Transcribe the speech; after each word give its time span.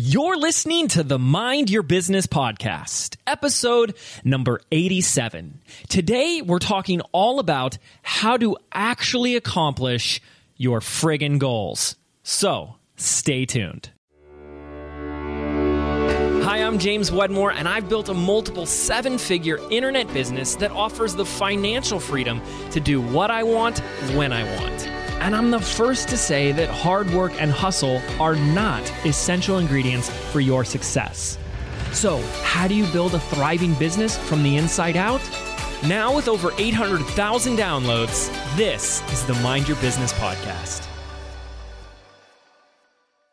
You're 0.00 0.36
listening 0.36 0.86
to 0.90 1.02
the 1.02 1.18
Mind 1.18 1.70
Your 1.70 1.82
Business 1.82 2.28
podcast, 2.28 3.16
episode 3.26 3.96
number 4.22 4.60
87. 4.70 5.60
Today, 5.88 6.40
we're 6.40 6.60
talking 6.60 7.00
all 7.10 7.40
about 7.40 7.78
how 8.02 8.36
to 8.36 8.56
actually 8.70 9.34
accomplish 9.34 10.20
your 10.56 10.78
friggin' 10.78 11.40
goals. 11.40 11.96
So, 12.22 12.76
stay 12.94 13.44
tuned. 13.44 13.90
Hi, 16.44 16.62
I'm 16.62 16.78
James 16.78 17.10
Wedmore, 17.10 17.50
and 17.50 17.66
I've 17.66 17.88
built 17.88 18.08
a 18.08 18.14
multiple 18.14 18.66
seven 18.66 19.18
figure 19.18 19.58
internet 19.68 20.06
business 20.14 20.54
that 20.54 20.70
offers 20.70 21.16
the 21.16 21.26
financial 21.26 21.98
freedom 21.98 22.40
to 22.70 22.78
do 22.78 23.02
what 23.02 23.32
I 23.32 23.42
want 23.42 23.80
when 24.14 24.32
I 24.32 24.44
want. 24.60 25.07
And 25.20 25.34
I'm 25.34 25.50
the 25.50 25.60
first 25.60 26.08
to 26.10 26.16
say 26.16 26.52
that 26.52 26.68
hard 26.68 27.10
work 27.10 27.32
and 27.40 27.50
hustle 27.50 28.00
are 28.20 28.36
not 28.36 28.88
essential 29.04 29.58
ingredients 29.58 30.08
for 30.08 30.40
your 30.40 30.64
success. 30.64 31.38
So, 31.92 32.22
how 32.42 32.68
do 32.68 32.74
you 32.74 32.86
build 32.92 33.14
a 33.14 33.18
thriving 33.18 33.74
business 33.74 34.16
from 34.16 34.44
the 34.44 34.56
inside 34.56 34.96
out? 34.96 35.20
Now, 35.86 36.14
with 36.14 36.28
over 36.28 36.52
800,000 36.56 37.56
downloads, 37.56 38.28
this 38.56 39.02
is 39.12 39.24
the 39.24 39.34
Mind 39.42 39.66
Your 39.66 39.76
Business 39.78 40.12
Podcast. 40.12 40.86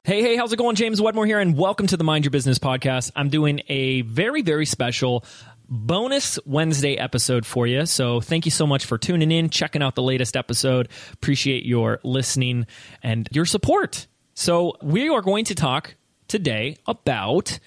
Hey, 0.04 0.22
hey, 0.22 0.36
how's 0.36 0.54
it 0.54 0.58
going? 0.58 0.76
James 0.76 1.02
Wedmore 1.02 1.26
here, 1.26 1.40
and 1.40 1.58
welcome 1.58 1.88
to 1.88 1.98
the 1.98 2.04
Mind 2.04 2.26
Your 2.26 2.32
Business 2.32 2.60
Podcast. 2.60 3.12
I'm 3.16 3.30
doing 3.30 3.62
a 3.70 4.02
very, 4.02 4.42
very 4.42 4.66
special 4.66 5.24
bonus 5.70 6.40
Wednesday 6.46 6.96
episode 6.96 7.46
for 7.46 7.68
you. 7.68 7.86
So 7.86 8.22
thank 8.22 8.46
you 8.46 8.52
so 8.52 8.68
much 8.68 8.86
for 8.86 8.98
tuning 8.98 9.32
in, 9.32 9.50
checking 9.50 9.82
out 9.82 9.96
the 9.96 10.04
latest 10.04 10.36
episode. 10.36 10.90
Appreciate 11.14 11.66
your 11.66 12.00
listening 12.04 12.68
and 13.04 13.28
your 13.32 13.46
support. 13.46 14.08
So 14.34 14.76
we 14.82 15.10
are 15.10 15.22
going 15.22 15.46
to 15.46 15.56
talk 15.56 15.96
today 16.28 16.78
about 16.88 17.60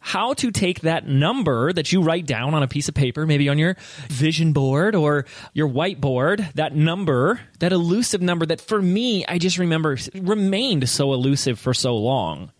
how 0.00 0.32
to 0.32 0.50
take 0.50 0.80
that 0.82 1.06
number 1.06 1.72
that 1.72 1.92
you 1.92 2.00
write 2.00 2.24
down 2.24 2.54
on 2.54 2.62
a 2.62 2.68
piece 2.68 2.88
of 2.88 2.94
paper, 2.94 3.26
maybe 3.26 3.48
on 3.48 3.58
your 3.58 3.76
vision 4.08 4.52
board 4.52 4.94
or 4.94 5.26
your 5.52 5.68
whiteboard, 5.68 6.52
that 6.54 6.74
number, 6.74 7.40
that 7.58 7.72
elusive 7.72 8.22
number 8.22 8.46
that 8.46 8.60
for 8.60 8.80
me, 8.80 9.24
I 9.26 9.38
just 9.38 9.58
remember 9.58 9.98
remained 10.14 10.88
so 10.88 11.12
elusive 11.12 11.58
for 11.58 11.74
so 11.74 11.96
long, 11.96 12.52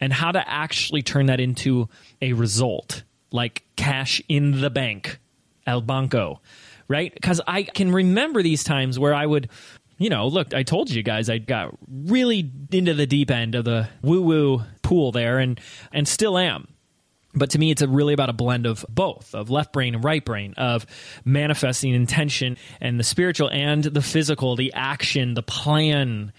and 0.00 0.12
how 0.12 0.30
to 0.32 0.48
actually 0.48 1.02
turn 1.02 1.26
that 1.26 1.40
into 1.40 1.88
a 2.20 2.34
result 2.34 3.04
like 3.30 3.64
cash 3.76 4.22
in 4.28 4.60
the 4.60 4.70
bank, 4.70 5.18
El 5.66 5.80
Banco, 5.80 6.40
right? 6.88 7.12
Because 7.12 7.40
I 7.46 7.62
can 7.62 7.92
remember 7.92 8.42
these 8.42 8.64
times 8.64 8.98
where 8.98 9.14
I 9.14 9.26
would, 9.26 9.48
you 9.98 10.10
know, 10.10 10.26
look, 10.28 10.54
I 10.54 10.62
told 10.62 10.90
you 10.90 11.02
guys 11.02 11.28
I 11.28 11.38
got 11.38 11.76
really 11.88 12.50
into 12.70 12.94
the 12.94 13.06
deep 13.06 13.30
end 13.30 13.54
of 13.54 13.64
the 13.64 13.88
woo 14.02 14.22
woo 14.22 14.62
pool 14.82 15.12
there 15.12 15.38
and, 15.38 15.60
and 15.92 16.06
still 16.06 16.38
am. 16.38 16.68
But 17.34 17.50
to 17.50 17.58
me, 17.58 17.70
it's 17.70 17.82
really 17.82 18.14
about 18.14 18.30
a 18.30 18.32
blend 18.32 18.64
of 18.64 18.84
both, 18.88 19.34
of 19.34 19.50
left 19.50 19.72
brain 19.72 19.94
and 19.94 20.02
right 20.02 20.24
brain, 20.24 20.54
of 20.56 20.86
manifesting 21.22 21.92
intention 21.92 22.56
and 22.80 22.98
the 22.98 23.04
spiritual 23.04 23.50
and 23.50 23.84
the 23.84 24.00
physical, 24.00 24.56
the 24.56 24.72
action, 24.72 25.34
the 25.34 25.42
plan, 25.42 26.32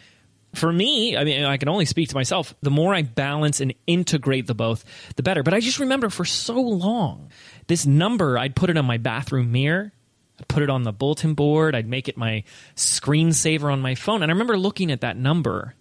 for 0.53 0.71
me, 0.71 1.15
I 1.17 1.23
mean, 1.23 1.43
I 1.45 1.57
can 1.57 1.69
only 1.69 1.85
speak 1.85 2.09
to 2.09 2.15
myself. 2.15 2.55
The 2.61 2.71
more 2.71 2.93
I 2.93 3.03
balance 3.03 3.59
and 3.61 3.73
integrate 3.85 4.47
the 4.47 4.55
both, 4.55 4.83
the 5.15 5.23
better. 5.23 5.43
But 5.43 5.53
I 5.53 5.59
just 5.59 5.79
remember 5.79 6.09
for 6.09 6.25
so 6.25 6.59
long, 6.59 7.31
this 7.67 7.85
number, 7.85 8.37
I'd 8.37 8.55
put 8.55 8.69
it 8.69 8.77
on 8.77 8.85
my 8.85 8.97
bathroom 8.97 9.51
mirror. 9.51 9.91
I'd 10.39 10.47
put 10.47 10.63
it 10.63 10.69
on 10.69 10.83
the 10.83 10.93
bulletin 10.93 11.33
board. 11.33 11.75
I'd 11.75 11.87
make 11.87 12.07
it 12.07 12.17
my 12.17 12.43
screensaver 12.75 13.71
on 13.71 13.81
my 13.81 13.95
phone. 13.95 14.23
And 14.23 14.31
I 14.31 14.33
remember 14.33 14.57
looking 14.57 14.91
at 14.91 15.01
that 15.01 15.17
number, 15.17 15.75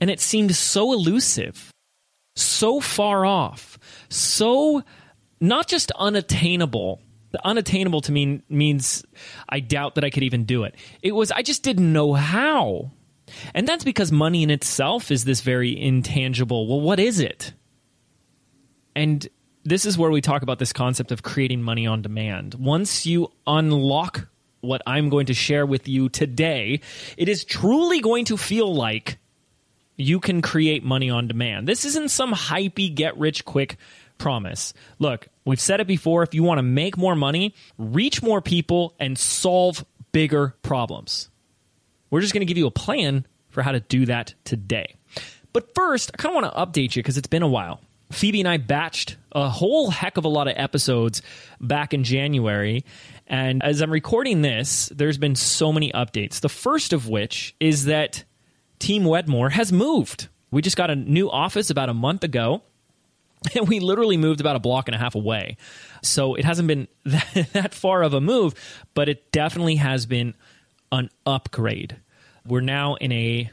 and 0.00 0.10
it 0.10 0.20
seemed 0.20 0.54
so 0.54 0.92
elusive, 0.92 1.70
so 2.36 2.80
far 2.80 3.24
off, 3.24 3.78
so 4.08 4.82
not 5.40 5.68
just 5.68 5.90
unattainable. 5.92 7.00
The 7.30 7.46
unattainable 7.46 8.00
to 8.02 8.12
me 8.12 8.42
means 8.48 9.04
I 9.48 9.58
doubt 9.60 9.96
that 9.96 10.04
I 10.04 10.10
could 10.10 10.22
even 10.22 10.44
do 10.44 10.64
it. 10.64 10.76
It 11.02 11.12
was, 11.12 11.32
I 11.32 11.42
just 11.42 11.62
didn't 11.62 11.92
know 11.92 12.12
how. 12.12 12.92
And 13.54 13.66
that's 13.66 13.84
because 13.84 14.12
money 14.12 14.42
in 14.42 14.50
itself 14.50 15.10
is 15.10 15.24
this 15.24 15.40
very 15.40 15.80
intangible. 15.80 16.66
Well, 16.66 16.80
what 16.80 17.00
is 17.00 17.20
it? 17.20 17.52
And 18.96 19.26
this 19.64 19.86
is 19.86 19.98
where 19.98 20.10
we 20.10 20.20
talk 20.20 20.42
about 20.42 20.58
this 20.58 20.72
concept 20.72 21.10
of 21.10 21.22
creating 21.22 21.62
money 21.62 21.86
on 21.86 22.02
demand. 22.02 22.54
Once 22.54 23.06
you 23.06 23.32
unlock 23.46 24.28
what 24.60 24.82
I'm 24.86 25.08
going 25.08 25.26
to 25.26 25.34
share 25.34 25.66
with 25.66 25.88
you 25.88 26.08
today, 26.08 26.80
it 27.16 27.28
is 27.28 27.44
truly 27.44 28.00
going 28.00 28.26
to 28.26 28.36
feel 28.36 28.72
like 28.72 29.18
you 29.96 30.20
can 30.20 30.42
create 30.42 30.84
money 30.84 31.10
on 31.10 31.28
demand. 31.28 31.68
This 31.68 31.84
isn't 31.84 32.10
some 32.10 32.32
hypey 32.32 32.94
get 32.94 33.16
rich 33.16 33.44
quick 33.44 33.76
promise. 34.18 34.74
Look, 34.98 35.28
we've 35.44 35.60
said 35.60 35.80
it 35.80 35.86
before 35.86 36.22
if 36.22 36.34
you 36.34 36.42
want 36.42 36.58
to 36.58 36.62
make 36.62 36.96
more 36.96 37.14
money, 37.14 37.54
reach 37.78 38.22
more 38.22 38.40
people 38.40 38.94
and 38.98 39.18
solve 39.18 39.84
bigger 40.12 40.54
problems. 40.62 41.30
We're 42.14 42.20
just 42.20 42.32
going 42.32 42.42
to 42.42 42.46
give 42.46 42.58
you 42.58 42.68
a 42.68 42.70
plan 42.70 43.26
for 43.48 43.60
how 43.60 43.72
to 43.72 43.80
do 43.80 44.06
that 44.06 44.34
today. 44.44 44.94
But 45.52 45.74
first, 45.74 46.12
I 46.14 46.16
kind 46.16 46.36
of 46.36 46.42
want 46.44 46.54
to 46.54 46.80
update 46.80 46.94
you 46.94 47.02
because 47.02 47.18
it's 47.18 47.26
been 47.26 47.42
a 47.42 47.48
while. 47.48 47.80
Phoebe 48.12 48.38
and 48.38 48.48
I 48.48 48.56
batched 48.56 49.16
a 49.32 49.48
whole 49.48 49.90
heck 49.90 50.16
of 50.16 50.24
a 50.24 50.28
lot 50.28 50.46
of 50.46 50.54
episodes 50.56 51.22
back 51.60 51.92
in 51.92 52.04
January. 52.04 52.84
And 53.26 53.64
as 53.64 53.80
I'm 53.80 53.90
recording 53.90 54.42
this, 54.42 54.92
there's 54.94 55.18
been 55.18 55.34
so 55.34 55.72
many 55.72 55.90
updates. 55.90 56.38
The 56.38 56.48
first 56.48 56.92
of 56.92 57.08
which 57.08 57.56
is 57.58 57.86
that 57.86 58.22
Team 58.78 59.04
Wedmore 59.04 59.50
has 59.50 59.72
moved. 59.72 60.28
We 60.52 60.62
just 60.62 60.76
got 60.76 60.90
a 60.90 60.94
new 60.94 61.28
office 61.32 61.68
about 61.70 61.88
a 61.88 61.94
month 61.94 62.22
ago, 62.22 62.62
and 63.56 63.68
we 63.68 63.80
literally 63.80 64.18
moved 64.18 64.40
about 64.40 64.54
a 64.54 64.60
block 64.60 64.86
and 64.86 64.94
a 64.94 64.98
half 64.98 65.16
away. 65.16 65.56
So 66.00 66.36
it 66.36 66.44
hasn't 66.44 66.68
been 66.68 66.86
that, 67.06 67.48
that 67.54 67.74
far 67.74 68.04
of 68.04 68.14
a 68.14 68.20
move, 68.20 68.54
but 68.94 69.08
it 69.08 69.32
definitely 69.32 69.74
has 69.74 70.06
been 70.06 70.36
an 70.92 71.10
upgrade 71.26 71.96
we're 72.46 72.60
now 72.60 72.94
in 72.96 73.12
a, 73.12 73.50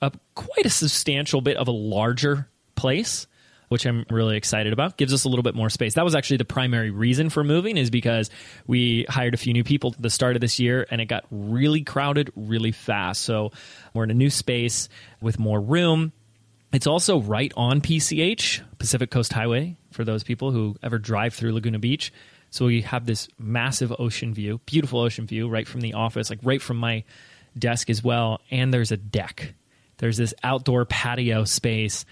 a 0.00 0.12
quite 0.34 0.66
a 0.66 0.70
substantial 0.70 1.40
bit 1.40 1.56
of 1.56 1.68
a 1.68 1.72
larger 1.72 2.48
place 2.74 3.26
which 3.68 3.84
I'm 3.84 4.06
really 4.10 4.36
excited 4.36 4.72
about. 4.72 4.96
Gives 4.96 5.12
us 5.12 5.24
a 5.24 5.28
little 5.28 5.42
bit 5.42 5.54
more 5.54 5.70
space. 5.70 5.94
That 5.94 6.04
was 6.04 6.14
actually 6.14 6.38
the 6.38 6.44
primary 6.44 6.90
reason 6.90 7.30
for 7.30 7.42
moving 7.42 7.76
is 7.76 7.90
because 7.90 8.30
we 8.66 9.06
hired 9.08 9.34
a 9.34 9.36
few 9.36 9.52
new 9.52 9.64
people 9.64 9.92
at 9.92 10.00
the 10.00 10.10
start 10.10 10.36
of 10.36 10.40
this 10.40 10.58
year 10.58 10.86
and 10.90 11.00
it 11.00 11.06
got 11.06 11.24
really 11.30 11.82
crowded 11.82 12.32
really 12.36 12.72
fast. 12.72 13.22
So 13.22 13.52
we're 13.92 14.04
in 14.04 14.10
a 14.10 14.14
new 14.14 14.30
space 14.30 14.88
with 15.20 15.38
more 15.38 15.60
room. 15.60 16.12
It's 16.72 16.86
also 16.86 17.20
right 17.20 17.52
on 17.56 17.80
PCH, 17.80 18.62
Pacific 18.78 19.10
Coast 19.10 19.32
Highway, 19.32 19.76
for 19.90 20.04
those 20.04 20.22
people 20.22 20.50
who 20.52 20.76
ever 20.82 20.98
drive 20.98 21.34
through 21.34 21.52
Laguna 21.52 21.78
Beach. 21.78 22.12
So 22.50 22.66
we 22.66 22.82
have 22.82 23.06
this 23.06 23.28
massive 23.38 23.92
ocean 23.98 24.34
view, 24.34 24.60
beautiful 24.66 25.00
ocean 25.00 25.26
view 25.26 25.48
right 25.48 25.66
from 25.66 25.80
the 25.80 25.94
office, 25.94 26.30
like 26.30 26.38
right 26.42 26.62
from 26.62 26.76
my 26.76 27.04
desk 27.58 27.90
as 27.90 28.02
well, 28.02 28.40
and 28.50 28.72
there's 28.72 28.92
a 28.92 28.96
deck. 28.96 29.54
There's 29.98 30.16
this 30.16 30.34
outdoor 30.42 30.84
patio 30.84 31.44
space, 31.44 32.04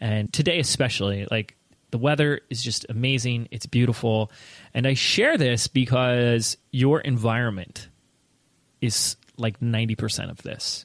and 0.00 0.32
today 0.32 0.58
especially, 0.58 1.26
like 1.30 1.56
the 1.90 1.98
weather 1.98 2.40
is 2.50 2.62
just 2.62 2.86
amazing. 2.88 3.48
It's 3.50 3.66
beautiful, 3.66 4.30
and 4.74 4.86
I 4.86 4.94
share 4.94 5.36
this 5.36 5.66
because 5.66 6.56
your 6.70 7.00
environment 7.00 7.88
is 8.80 9.16
like 9.36 9.60
ninety 9.62 9.94
percent 9.94 10.30
of 10.30 10.42
this. 10.42 10.84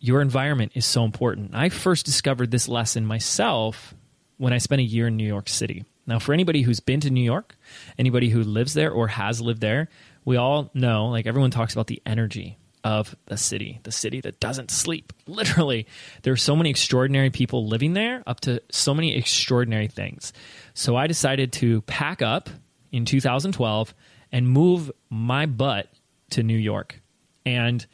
Your 0.00 0.20
environment 0.20 0.72
is 0.74 0.84
so 0.84 1.04
important. 1.04 1.54
I 1.54 1.68
first 1.68 2.06
discovered 2.06 2.50
this 2.50 2.66
lesson 2.66 3.06
myself 3.06 3.94
when 4.36 4.52
I 4.52 4.58
spent 4.58 4.80
a 4.80 4.84
year 4.84 5.06
in 5.06 5.16
New 5.16 5.26
York 5.26 5.48
City. 5.48 5.84
Now, 6.06 6.18
for 6.18 6.32
anybody 6.32 6.62
who's 6.62 6.80
been 6.80 6.98
to 7.00 7.10
New 7.10 7.22
York, 7.22 7.54
anybody 7.96 8.28
who 8.28 8.42
lives 8.42 8.74
there 8.74 8.90
or 8.90 9.06
has 9.06 9.40
lived 9.40 9.60
there, 9.60 9.88
we 10.24 10.36
all 10.36 10.70
know, 10.74 11.06
like 11.06 11.26
everyone 11.26 11.52
talks 11.52 11.72
about 11.72 11.86
the 11.86 12.02
energy 12.04 12.58
of 12.84 13.14
the 13.26 13.36
city, 13.36 13.80
the 13.84 13.92
city 13.92 14.20
that 14.20 14.40
doesn't 14.40 14.70
sleep. 14.70 15.12
Literally, 15.26 15.86
there 16.22 16.32
are 16.32 16.38
so 16.38 16.56
many 16.56 16.70
extraordinary 16.70 17.30
people 17.30 17.66
living 17.66 17.92
there, 17.92 18.22
up 18.26 18.40
to 18.40 18.60
so 18.70 18.94
many 18.94 19.16
extraordinary 19.16 19.88
things. 19.88 20.32
So 20.74 20.96
I 20.96 21.06
decided 21.06 21.52
to 21.54 21.82
pack 21.82 22.22
up 22.22 22.50
in 22.90 23.04
2012 23.04 23.94
and 24.32 24.48
move 24.48 24.90
my 25.10 25.46
butt 25.46 25.88
to 26.30 26.42
New 26.42 26.56
York. 26.56 27.00
And 27.44 27.84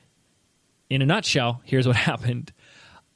in 0.89 1.03
a 1.03 1.07
nutshell, 1.07 1.61
here's 1.65 1.87
what 1.87 1.97
happened 2.11 2.53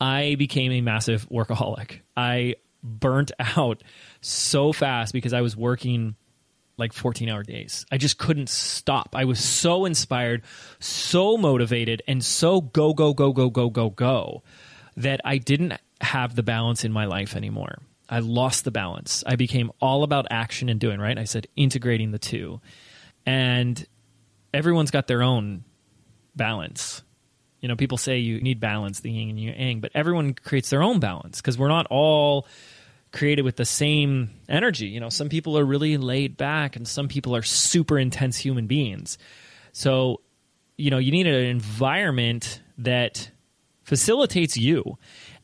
I 0.00 0.34
became 0.36 0.72
a 0.72 0.80
massive 0.80 1.28
workaholic. 1.28 2.00
I 2.16 2.56
burnt 2.82 3.30
out 3.38 3.82
so 4.20 4.72
fast 4.72 5.12
because 5.12 5.32
I 5.32 5.40
was 5.40 5.56
working 5.56 6.16
like 6.82 6.92
14 6.92 7.28
hour 7.28 7.42
days. 7.42 7.86
I 7.90 7.96
just 7.96 8.18
couldn't 8.18 8.48
stop. 8.48 9.14
I 9.14 9.24
was 9.24 9.42
so 9.42 9.84
inspired, 9.84 10.42
so 10.80 11.36
motivated, 11.36 12.02
and 12.06 12.24
so 12.24 12.60
go, 12.60 12.92
go, 12.92 13.14
go, 13.14 13.32
go, 13.32 13.50
go, 13.50 13.70
go, 13.70 13.90
go 13.90 14.42
that 14.96 15.20
I 15.24 15.38
didn't 15.38 15.74
have 16.00 16.34
the 16.34 16.42
balance 16.42 16.84
in 16.84 16.92
my 16.92 17.06
life 17.06 17.36
anymore. 17.36 17.78
I 18.08 18.18
lost 18.18 18.64
the 18.64 18.70
balance. 18.70 19.24
I 19.26 19.36
became 19.36 19.70
all 19.80 20.02
about 20.02 20.26
action 20.30 20.68
and 20.68 20.78
doing, 20.78 21.00
right? 21.00 21.16
I 21.16 21.24
said 21.24 21.46
integrating 21.56 22.10
the 22.10 22.18
two. 22.18 22.60
And 23.24 23.86
everyone's 24.52 24.90
got 24.90 25.06
their 25.06 25.22
own 25.22 25.64
balance. 26.36 27.02
You 27.60 27.68
know, 27.68 27.76
people 27.76 27.96
say 27.96 28.18
you 28.18 28.40
need 28.40 28.60
balance, 28.60 29.00
the 29.00 29.10
yin 29.10 29.30
and 29.30 29.40
yang, 29.40 29.80
but 29.80 29.92
everyone 29.94 30.34
creates 30.34 30.68
their 30.68 30.82
own 30.82 30.98
balance 31.00 31.40
because 31.40 31.56
we're 31.56 31.68
not 31.68 31.86
all 31.88 32.46
created 33.12 33.42
with 33.42 33.56
the 33.56 33.64
same 33.64 34.30
energy. 34.48 34.86
You 34.86 35.00
know, 35.00 35.10
some 35.10 35.28
people 35.28 35.58
are 35.58 35.64
really 35.64 35.96
laid 35.96 36.36
back 36.36 36.76
and 36.76 36.88
some 36.88 37.08
people 37.08 37.36
are 37.36 37.42
super 37.42 37.98
intense 37.98 38.38
human 38.38 38.66
beings. 38.66 39.18
So, 39.72 40.20
you 40.76 40.90
know, 40.90 40.98
you 40.98 41.12
need 41.12 41.26
an 41.26 41.34
environment 41.34 42.62
that 42.78 43.30
facilitates 43.84 44.56
you. 44.56 44.98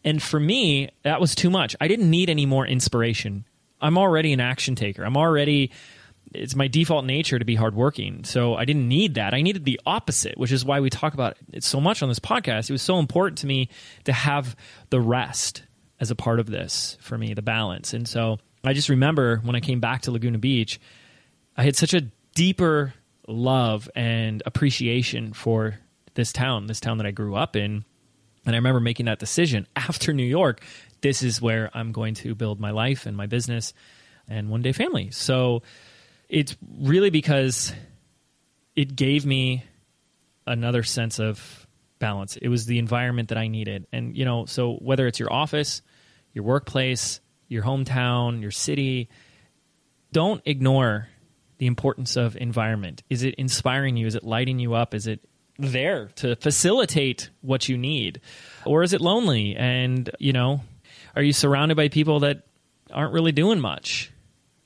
And 0.04 0.22
for 0.22 0.40
me, 0.40 0.90
that 1.02 1.20
was 1.20 1.34
too 1.34 1.50
much. 1.50 1.76
I 1.80 1.88
didn't 1.88 2.10
need 2.10 2.30
any 2.30 2.46
more 2.46 2.66
inspiration. 2.66 3.44
I'm 3.80 3.98
already 3.98 4.32
an 4.32 4.40
action 4.40 4.74
taker. 4.74 5.04
I'm 5.04 5.16
already 5.16 5.70
it's 6.34 6.54
my 6.54 6.68
default 6.68 7.06
nature 7.06 7.38
to 7.38 7.44
be 7.44 7.54
hardworking. 7.54 8.24
So 8.24 8.54
I 8.54 8.64
didn't 8.64 8.86
need 8.86 9.14
that. 9.14 9.32
I 9.32 9.40
needed 9.40 9.64
the 9.64 9.80
opposite, 9.86 10.36
which 10.36 10.52
is 10.52 10.64
why 10.64 10.80
we 10.80 10.90
talk 10.90 11.14
about 11.14 11.36
it 11.52 11.64
so 11.64 11.80
much 11.80 12.02
on 12.02 12.08
this 12.08 12.18
podcast. 12.18 12.68
It 12.68 12.72
was 12.72 12.82
so 12.82 12.98
important 12.98 13.38
to 13.38 13.46
me 13.46 13.70
to 14.04 14.12
have 14.12 14.54
the 14.90 15.00
rest 15.00 15.62
as 16.00 16.10
a 16.10 16.14
part 16.16 16.40
of 16.40 16.46
this 16.46 16.96
for 17.00 17.18
me, 17.18 17.34
the 17.34 17.42
balance. 17.42 17.92
And 17.92 18.06
so 18.06 18.38
I 18.64 18.72
just 18.72 18.88
remember 18.88 19.38
when 19.38 19.56
I 19.56 19.60
came 19.60 19.80
back 19.80 20.02
to 20.02 20.10
Laguna 20.10 20.38
Beach, 20.38 20.80
I 21.56 21.64
had 21.64 21.76
such 21.76 21.94
a 21.94 22.02
deeper 22.34 22.94
love 23.26 23.88
and 23.94 24.42
appreciation 24.46 25.32
for 25.32 25.78
this 26.14 26.32
town, 26.32 26.66
this 26.66 26.80
town 26.80 26.98
that 26.98 27.06
I 27.06 27.10
grew 27.10 27.36
up 27.36 27.56
in. 27.56 27.84
And 28.46 28.54
I 28.54 28.58
remember 28.58 28.80
making 28.80 29.06
that 29.06 29.18
decision 29.18 29.66
after 29.76 30.12
New 30.12 30.24
York. 30.24 30.62
This 31.00 31.22
is 31.22 31.40
where 31.40 31.70
I'm 31.74 31.92
going 31.92 32.14
to 32.14 32.34
build 32.34 32.60
my 32.60 32.70
life 32.70 33.06
and 33.06 33.16
my 33.16 33.26
business 33.26 33.72
and 34.26 34.50
one 34.50 34.62
day 34.62 34.72
family. 34.72 35.10
So 35.10 35.62
it's 36.28 36.56
really 36.80 37.10
because 37.10 37.72
it 38.74 38.94
gave 38.96 39.24
me 39.24 39.64
another 40.46 40.82
sense 40.82 41.20
of 41.20 41.66
balance. 41.98 42.36
It 42.36 42.48
was 42.48 42.66
the 42.66 42.78
environment 42.78 43.28
that 43.28 43.38
I 43.38 43.48
needed. 43.48 43.86
And, 43.92 44.16
you 44.16 44.24
know, 44.24 44.46
so 44.46 44.74
whether 44.74 45.06
it's 45.06 45.18
your 45.18 45.32
office, 45.32 45.82
your 46.32 46.44
workplace, 46.44 47.20
your 47.48 47.62
hometown, 47.62 48.42
your 48.42 48.50
city, 48.50 49.08
don't 50.12 50.42
ignore 50.44 51.08
the 51.58 51.66
importance 51.66 52.16
of 52.16 52.36
environment. 52.36 53.02
Is 53.10 53.22
it 53.22 53.34
inspiring 53.34 53.96
you? 53.96 54.06
Is 54.06 54.14
it 54.14 54.24
lighting 54.24 54.58
you 54.58 54.74
up? 54.74 54.94
Is 54.94 55.06
it 55.06 55.20
there 55.58 56.06
to 56.16 56.36
facilitate 56.36 57.30
what 57.40 57.68
you 57.68 57.76
need? 57.76 58.20
Or 58.64 58.82
is 58.82 58.92
it 58.92 59.00
lonely? 59.00 59.56
And, 59.56 60.08
you 60.18 60.32
know, 60.32 60.60
are 61.16 61.22
you 61.22 61.32
surrounded 61.32 61.76
by 61.76 61.88
people 61.88 62.20
that 62.20 62.46
aren't 62.92 63.12
really 63.12 63.32
doing 63.32 63.60
much? 63.60 64.12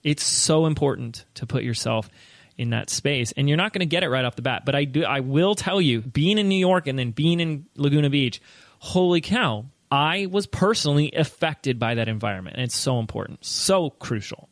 It's 0.03 0.25
so 0.25 0.67
important 0.67 1.25
to 1.35 1.47
put 1.47 1.63
yourself 1.63 2.11
in 2.59 2.71
that 2.71 2.91
space 2.91 3.33
and 3.33 3.49
you're 3.49 3.57
not 3.57 3.73
going 3.73 3.81
to 3.81 3.87
get 3.87 4.03
it 4.03 4.09
right 4.09 4.25
off 4.25 4.37
the 4.37 4.43
bat. 4.43 4.65
But 4.65 4.75
i 4.75 4.85
do 4.85 5.05
i 5.05 5.21
will 5.21 5.55
tell 5.55 5.81
you 5.81 6.01
being 6.01 6.39
in 6.39 6.49
new 6.49 6.59
york 6.59 6.87
and 6.87 6.99
then 6.99 7.11
being 7.11 7.41
in 7.41 7.67
laguna 7.77 8.11
beach 8.11 8.41
holy 8.79 9.21
cow 9.21 9.67
i 9.91 10.27
was 10.27 10.47
personally 10.47 11.13
affected 11.13 11.79
by 11.79 11.95
that 11.95 12.09
environment 12.09 12.57
and 12.57 12.65
it's 12.65 12.77
so 12.77 12.99
important 12.99 13.45
so 13.45 13.91
crucial. 13.91 14.49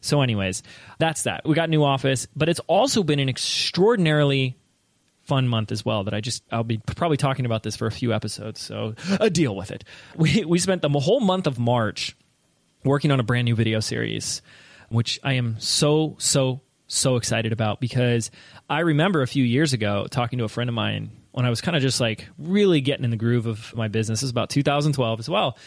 So 0.00 0.20
anyways 0.22 0.62
that's 0.98 1.24
that. 1.24 1.46
We 1.46 1.54
got 1.54 1.70
new 1.70 1.82
office 1.84 2.26
but 2.36 2.48
it's 2.48 2.60
also 2.66 3.02
been 3.02 3.18
an 3.18 3.28
extraordinarily 3.28 4.56
fun 5.24 5.48
month 5.48 5.72
as 5.72 5.84
well 5.84 6.04
that 6.04 6.14
I 6.14 6.20
just 6.20 6.44
I'll 6.52 6.64
be 6.64 6.78
probably 6.78 7.16
talking 7.16 7.46
about 7.46 7.62
this 7.62 7.76
for 7.76 7.86
a 7.86 7.92
few 7.92 8.12
episodes 8.12 8.60
so 8.60 8.94
uh, 9.18 9.28
deal 9.28 9.56
with 9.56 9.70
it. 9.70 9.84
We 10.16 10.44
we 10.44 10.58
spent 10.58 10.82
the 10.82 10.88
whole 10.88 11.20
month 11.20 11.46
of 11.46 11.58
March 11.58 12.16
working 12.84 13.10
on 13.10 13.18
a 13.18 13.24
brand 13.24 13.46
new 13.46 13.56
video 13.56 13.80
series 13.80 14.42
which 14.88 15.18
I 15.24 15.34
am 15.34 15.56
so 15.58 16.14
so 16.18 16.60
so 16.86 17.16
excited 17.16 17.52
about 17.52 17.80
because 17.80 18.30
I 18.70 18.80
remember 18.80 19.22
a 19.22 19.26
few 19.26 19.44
years 19.44 19.72
ago 19.72 20.06
talking 20.10 20.38
to 20.38 20.44
a 20.44 20.48
friend 20.48 20.70
of 20.70 20.74
mine 20.74 21.10
when 21.32 21.44
I 21.44 21.50
was 21.50 21.60
kind 21.60 21.76
of 21.76 21.82
just 21.82 22.00
like 22.00 22.28
really 22.38 22.80
getting 22.80 23.04
in 23.04 23.10
the 23.10 23.16
groove 23.16 23.46
of 23.46 23.74
my 23.74 23.88
business. 23.88 24.22
Is 24.22 24.30
about 24.30 24.50
2012 24.50 25.20
as 25.20 25.28
well. 25.28 25.58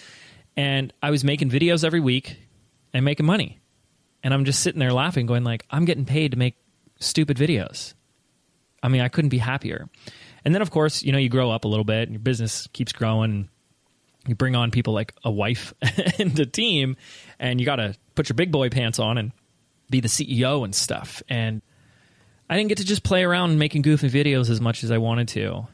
And 0.56 0.94
I 1.02 1.12
was 1.12 1.24
making 1.24 1.50
videos 1.50 1.84
every 1.84 2.00
week 2.00 2.38
and 2.94 3.06
making 3.06 3.26
money. 3.26 3.60
And 4.24 4.34
I'm 4.34 4.46
just 4.46 4.62
sitting 4.62 4.80
there 4.80 4.92
laughing, 4.92 5.26
going 5.26 5.44
like, 5.44 5.66
I'm 5.70 5.86
getting 5.86 6.06
paid 6.06 6.32
to 6.32 6.38
make 6.38 6.56
stupid 7.00 7.38
videos. 7.38 7.94
I 8.82 8.90
mean, 8.90 9.02
I 9.02 9.08
couldn't 9.08 9.30
be 9.30 9.38
happier. 9.38 9.90
And 10.44 10.54
then, 10.54 10.62
of 10.62 10.72
course, 10.72 11.04
you 11.04 11.12
know, 11.12 11.18
you 11.18 11.30
grow 11.30 11.52
up 11.52 11.66
a 11.66 11.68
little 11.68 11.86
bit 11.86 12.04
and 12.04 12.12
your 12.12 12.20
business 12.20 12.68
keeps 12.74 12.92
growing. 12.92 13.50
You 14.28 14.36
bring 14.36 14.56
on 14.56 14.72
people 14.72 14.94
like 14.94 15.14
a 15.24 15.32
wife 15.32 15.74
and 16.20 16.38
a 16.40 16.46
team, 16.46 16.98
and 17.40 17.60
you 17.60 17.66
got 17.66 17.78
to 17.78 17.96
put 18.16 18.30
your 18.30 18.36
big 18.36 18.52
boy 18.52 18.70
pants 18.70 19.00
on 19.00 19.18
and 19.18 19.32
be 19.90 20.00
the 20.00 20.08
CEO 20.08 20.64
and 20.64 20.74
stuff. 20.74 21.22
And 21.30 21.62
I 22.50 22.58
didn't 22.58 22.70
get 22.70 22.80
to 22.80 22.86
just 22.86 23.04
play 23.04 23.24
around 23.24 23.60
making 23.60 23.82
goofy 23.82 24.10
videos 24.10 24.50
as 24.50 24.60
much 24.60 24.84
as 24.84 24.92
I 24.92 24.98
wanted 24.98 25.28
to. 25.30 25.68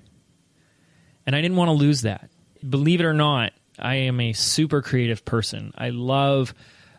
And 1.25 1.35
I 1.35 1.41
didn't 1.41 1.57
want 1.57 1.69
to 1.69 1.73
lose 1.73 2.01
that. 2.01 2.29
Believe 2.67 2.99
it 2.99 3.05
or 3.05 3.13
not, 3.13 3.53
I 3.79 3.95
am 3.95 4.19
a 4.19 4.33
super 4.33 4.81
creative 4.81 5.25
person. 5.25 5.73
I 5.77 5.89
love 5.89 6.53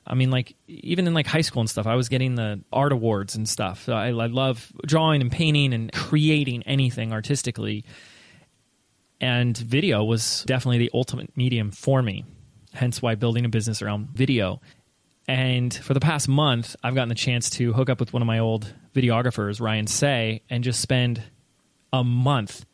I 0.06 0.14
mean, 0.14 0.30
like 0.30 0.54
even 0.68 1.06
in 1.06 1.14
like 1.14 1.26
high 1.26 1.40
school 1.40 1.60
and 1.60 1.68
stuff, 1.68 1.86
I 1.86 1.96
was 1.96 2.08
getting 2.08 2.36
the 2.36 2.62
art 2.72 2.92
awards 2.92 3.34
and 3.34 3.48
stuff. 3.48 3.88
I, 3.88 4.08
I 4.08 4.10
love 4.10 4.72
drawing 4.86 5.20
and 5.20 5.32
painting 5.32 5.74
and 5.74 5.92
creating 5.92 6.62
anything 6.62 7.12
artistically. 7.12 7.84
And 9.20 9.56
video 9.56 10.04
was 10.04 10.44
definitely 10.46 10.78
the 10.78 10.90
ultimate 10.94 11.36
medium 11.36 11.72
for 11.72 12.02
me. 12.02 12.24
Hence 12.72 13.02
why 13.02 13.16
building 13.16 13.44
a 13.44 13.48
business 13.48 13.82
around 13.82 14.10
video. 14.10 14.60
And 15.28 15.74
for 15.74 15.92
the 15.92 16.00
past 16.00 16.28
month, 16.28 16.76
I've 16.82 16.94
gotten 16.94 17.08
the 17.08 17.14
chance 17.14 17.50
to 17.50 17.72
hook 17.72 17.90
up 17.90 17.98
with 17.98 18.12
one 18.12 18.22
of 18.22 18.26
my 18.26 18.38
old 18.38 18.72
videographers, 18.94 19.60
Ryan 19.60 19.86
Say, 19.86 20.42
and 20.48 20.62
just 20.62 20.80
spend 20.80 21.22
a 21.92 22.04
month 22.04 22.64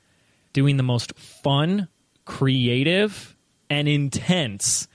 doing 0.53 0.77
the 0.77 0.83
most 0.83 1.19
fun, 1.19 1.89
creative, 2.25 3.37
and 3.71 3.89
intense 3.89 4.87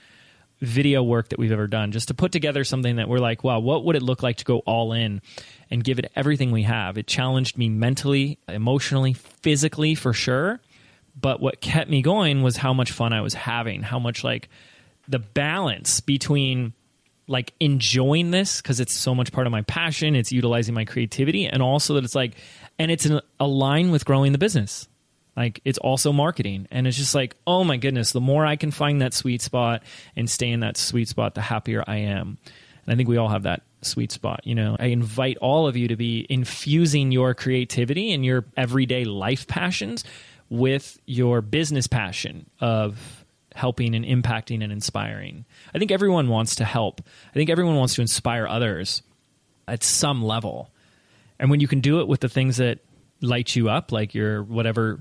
video 0.59 1.03
work 1.03 1.29
that 1.29 1.39
we've 1.39 1.51
ever 1.51 1.67
done 1.67 1.91
just 1.91 2.07
to 2.07 2.13
put 2.13 2.31
together 2.31 2.63
something 2.63 2.95
that 2.95 3.09
we're 3.09 3.19
like, 3.19 3.43
wow, 3.43 3.59
what 3.59 3.83
would 3.85 3.95
it 3.95 4.01
look 4.01 4.23
like 4.23 4.37
to 4.37 4.45
go 4.45 4.59
all 4.59 4.93
in 4.93 5.21
and 5.69 5.83
give 5.83 5.99
it 5.99 6.11
everything 6.15 6.51
we 6.51 6.63
have? 6.63 6.97
It 6.97 7.07
challenged 7.07 7.57
me 7.57 7.69
mentally, 7.69 8.39
emotionally, 8.47 9.13
physically 9.13 9.95
for 9.95 10.13
sure. 10.13 10.59
But 11.19 11.39
what 11.39 11.61
kept 11.61 11.89
me 11.89 12.01
going 12.01 12.43
was 12.43 12.57
how 12.57 12.73
much 12.73 12.91
fun 12.91 13.13
I 13.13 13.21
was 13.21 13.33
having, 13.33 13.81
how 13.81 13.99
much 13.99 14.23
like 14.23 14.49
the 15.07 15.19
balance 15.19 15.99
between 15.99 16.73
like 17.27 17.53
enjoying 17.59 18.31
this 18.31 18.61
because 18.61 18.79
it's 18.79 18.93
so 18.93 19.13
much 19.13 19.31
part 19.31 19.47
of 19.47 19.51
my 19.51 19.61
passion, 19.63 20.15
it's 20.15 20.31
utilizing 20.31 20.73
my 20.73 20.85
creativity, 20.85 21.45
and 21.45 21.61
also 21.61 21.95
that 21.95 22.03
it's 22.03 22.15
like, 22.15 22.35
and 22.79 22.91
it's 22.91 23.07
line 23.39 23.91
with 23.91 24.05
growing 24.05 24.31
the 24.31 24.37
business. 24.37 24.87
Like 25.37 25.61
it's 25.63 25.77
also 25.77 26.11
marketing. 26.11 26.67
And 26.71 26.87
it's 26.87 26.97
just 26.97 27.13
like 27.13 27.37
oh 27.45 27.63
my 27.63 27.77
goodness 27.77 28.11
the 28.11 28.19
more 28.19 28.45
i 28.45 28.55
can 28.55 28.71
find 28.71 29.01
that 29.01 29.13
sweet 29.13 29.41
spot 29.41 29.83
and 30.15 30.29
stay 30.29 30.49
in 30.49 30.61
that 30.61 30.75
sweet 30.75 31.07
spot 31.07 31.35
the 31.35 31.41
happier 31.41 31.83
i 31.87 31.97
am. 31.97 32.39
And 32.85 32.93
i 32.93 32.95
think 32.95 33.07
we 33.07 33.17
all 33.17 33.29
have 33.29 33.43
that 33.43 33.61
sweet 33.83 34.11
spot 34.11 34.41
you 34.43 34.55
know? 34.55 34.75
I 34.79 34.87
invite 34.87 35.37
all 35.37 35.67
of 35.67 35.77
you 35.77 35.87
to 35.89 35.95
be 35.95 36.25
infusing 36.27 37.11
your 37.11 37.35
creativity 37.35 38.11
and 38.11 38.25
your 38.25 38.45
everyday 38.57 39.05
life 39.05 39.47
passions 39.47 40.03
with 40.49 40.99
your 41.05 41.41
business 41.41 41.85
passion 41.85 42.49
of 42.59 43.25
helping 43.57 43.95
and 43.95 44.05
impacting 44.05 44.63
and 44.63 44.71
inspiring. 44.71 45.45
I 45.73 45.79
think 45.79 45.91
everyone 45.91 46.27
wants 46.27 46.55
to 46.57 46.65
help. 46.65 47.01
I 47.29 47.33
think 47.33 47.49
everyone 47.49 47.75
wants 47.75 47.95
to 47.95 48.01
inspire 48.01 48.47
others 48.47 49.01
at 49.67 49.83
some 49.83 50.23
level. 50.23 50.71
And 51.39 51.49
when 51.49 51.59
you 51.59 51.67
can 51.67 51.81
do 51.81 51.99
it 51.99 52.07
with 52.07 52.21
the 52.21 52.29
things 52.29 52.57
that 52.57 52.79
light 53.21 53.55
you 53.55 53.67
up 53.67 53.91
like 53.91 54.13
your 54.13 54.43
whatever 54.43 54.99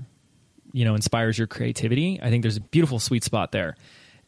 you 0.73 0.83
know 0.83 0.95
inspires 0.95 1.37
your 1.37 1.45
creativity 1.45 2.19
i 2.23 2.31
think 2.31 2.41
there's 2.41 2.57
a 2.57 2.61
beautiful 2.61 2.99
sweet 2.99 3.23
spot 3.23 3.51
there. 3.51 3.75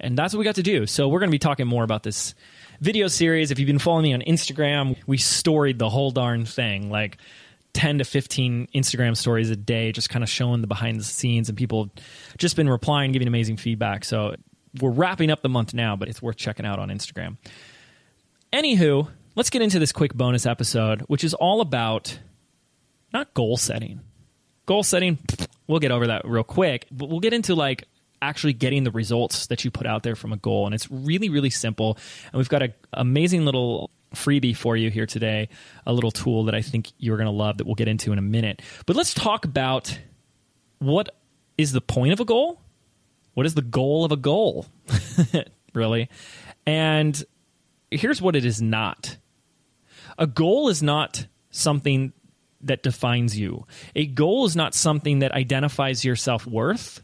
And 0.01 0.17
that's 0.17 0.33
what 0.33 0.39
we 0.39 0.45
got 0.45 0.55
to 0.55 0.63
do. 0.63 0.85
So 0.85 1.09
we're 1.09 1.19
going 1.19 1.27
to 1.27 1.35
be 1.35 1.39
talking 1.39 1.67
more 1.67 1.83
about 1.83 2.03
this 2.03 2.33
video 2.79 3.09
series. 3.09 3.51
If 3.51 3.59
you've 3.59 3.67
been 3.67 3.79
following 3.79 4.03
me 4.03 4.13
on 4.13 4.21
instagram 4.21 4.95
we 5.07 5.17
storied 5.17 5.79
the 5.79 5.89
whole 5.89 6.11
darn 6.11 6.45
thing. 6.45 6.89
Like 6.89 7.17
10 7.73 7.99
to 7.99 8.03
15 8.03 8.67
instagram 8.73 9.15
stories 9.15 9.49
a 9.49 9.55
day 9.55 9.91
just 9.91 10.09
kind 10.09 10.23
of 10.23 10.29
showing 10.29 10.61
the 10.61 10.67
behind 10.67 10.99
the 10.99 11.03
scenes 11.03 11.49
and 11.49 11.57
people 11.57 11.89
just 12.37 12.55
been 12.55 12.69
replying 12.69 13.11
giving 13.11 13.27
amazing 13.27 13.57
feedback 13.57 14.03
so 14.03 14.35
we're 14.81 14.89
wrapping 14.89 15.29
up 15.31 15.41
the 15.41 15.49
month 15.49 15.73
now 15.73 15.95
but 15.95 16.07
it's 16.07 16.21
worth 16.21 16.37
checking 16.37 16.65
out 16.65 16.79
on 16.79 16.89
instagram 16.89 17.37
anywho 18.51 19.07
let's 19.35 19.49
get 19.49 19.61
into 19.61 19.79
this 19.79 19.91
quick 19.91 20.13
bonus 20.13 20.45
episode 20.45 21.01
which 21.01 21.23
is 21.23 21.33
all 21.33 21.61
about 21.61 22.19
not 23.13 23.33
goal 23.33 23.57
setting 23.57 23.99
goal 24.65 24.83
setting 24.83 25.17
we'll 25.69 25.79
get 25.79 25.91
over 25.91 26.07
that 26.07 26.25
real 26.25 26.43
quick. 26.43 26.87
But 26.91 27.07
we'll 27.07 27.21
get 27.21 27.31
into 27.31 27.55
like 27.55 27.87
actually 28.21 28.51
getting 28.53 28.83
the 28.83 28.91
results 28.91 29.47
that 29.47 29.63
you 29.63 29.71
put 29.71 29.87
out 29.87 30.03
there 30.03 30.17
from 30.17 30.33
a 30.33 30.37
goal. 30.37 30.65
And 30.65 30.75
it's 30.75 30.91
really, 30.91 31.29
really 31.29 31.51
simple. 31.51 31.97
And 32.33 32.37
we've 32.37 32.49
got 32.49 32.63
an 32.63 32.73
amazing 32.91 33.45
little 33.45 33.89
freebie 34.13 34.55
for 34.55 34.75
you 34.75 34.89
here 34.89 35.05
today, 35.05 35.49
a 35.85 35.93
little 35.93 36.11
tool 36.11 36.45
that 36.45 36.55
I 36.55 36.61
think 36.61 36.91
you're 36.97 37.17
going 37.17 37.27
to 37.27 37.31
love 37.31 37.57
that 37.57 37.65
we'll 37.65 37.75
get 37.75 37.87
into 37.87 38.11
in 38.11 38.17
a 38.17 38.23
minute. 38.23 38.61
But 38.85 38.95
let's 38.95 39.13
talk 39.13 39.45
about 39.45 39.97
what 40.79 41.09
is 41.57 41.71
the 41.71 41.81
point 41.81 42.13
of 42.13 42.19
a 42.19 42.25
goal? 42.25 42.61
What 43.33 43.45
is 43.45 43.53
the 43.53 43.61
goal 43.61 44.05
of 44.05 44.11
a 44.11 44.17
goal? 44.17 44.65
really? 45.73 46.09
And 46.65 47.21
here's 47.91 48.21
what 48.21 48.35
it 48.35 48.45
is 48.45 48.61
not 48.61 49.17
a 50.17 50.27
goal 50.27 50.69
is 50.69 50.83
not 50.83 51.27
something 51.49 52.11
that 52.61 52.83
defines 52.83 53.39
you. 53.39 53.65
A 53.95 54.05
goal 54.05 54.45
is 54.45 54.55
not 54.55 54.75
something 54.75 55.19
that 55.19 55.31
identifies 55.31 56.03
your 56.03 56.15
self 56.15 56.45
worth. 56.45 57.01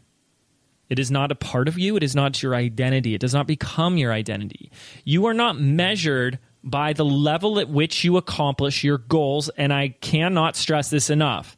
It 0.88 0.98
is 0.98 1.10
not 1.10 1.32
a 1.32 1.34
part 1.34 1.66
of 1.66 1.78
you. 1.78 1.96
It 1.96 2.02
is 2.02 2.14
not 2.14 2.42
your 2.42 2.54
identity. 2.54 3.14
It 3.14 3.20
does 3.20 3.34
not 3.34 3.46
become 3.46 3.96
your 3.96 4.12
identity. 4.12 4.70
You 5.04 5.26
are 5.26 5.34
not 5.34 5.58
measured 5.58 6.38
by 6.66 6.92
the 6.92 7.04
level 7.04 7.58
at 7.58 7.70
which 7.70 8.04
you 8.04 8.16
accomplish 8.16 8.84
your 8.84 8.98
goals. 8.98 9.48
And 9.50 9.72
I 9.72 9.88
cannot 9.88 10.56
stress 10.56 10.90
this 10.90 11.08
enough. 11.08 11.56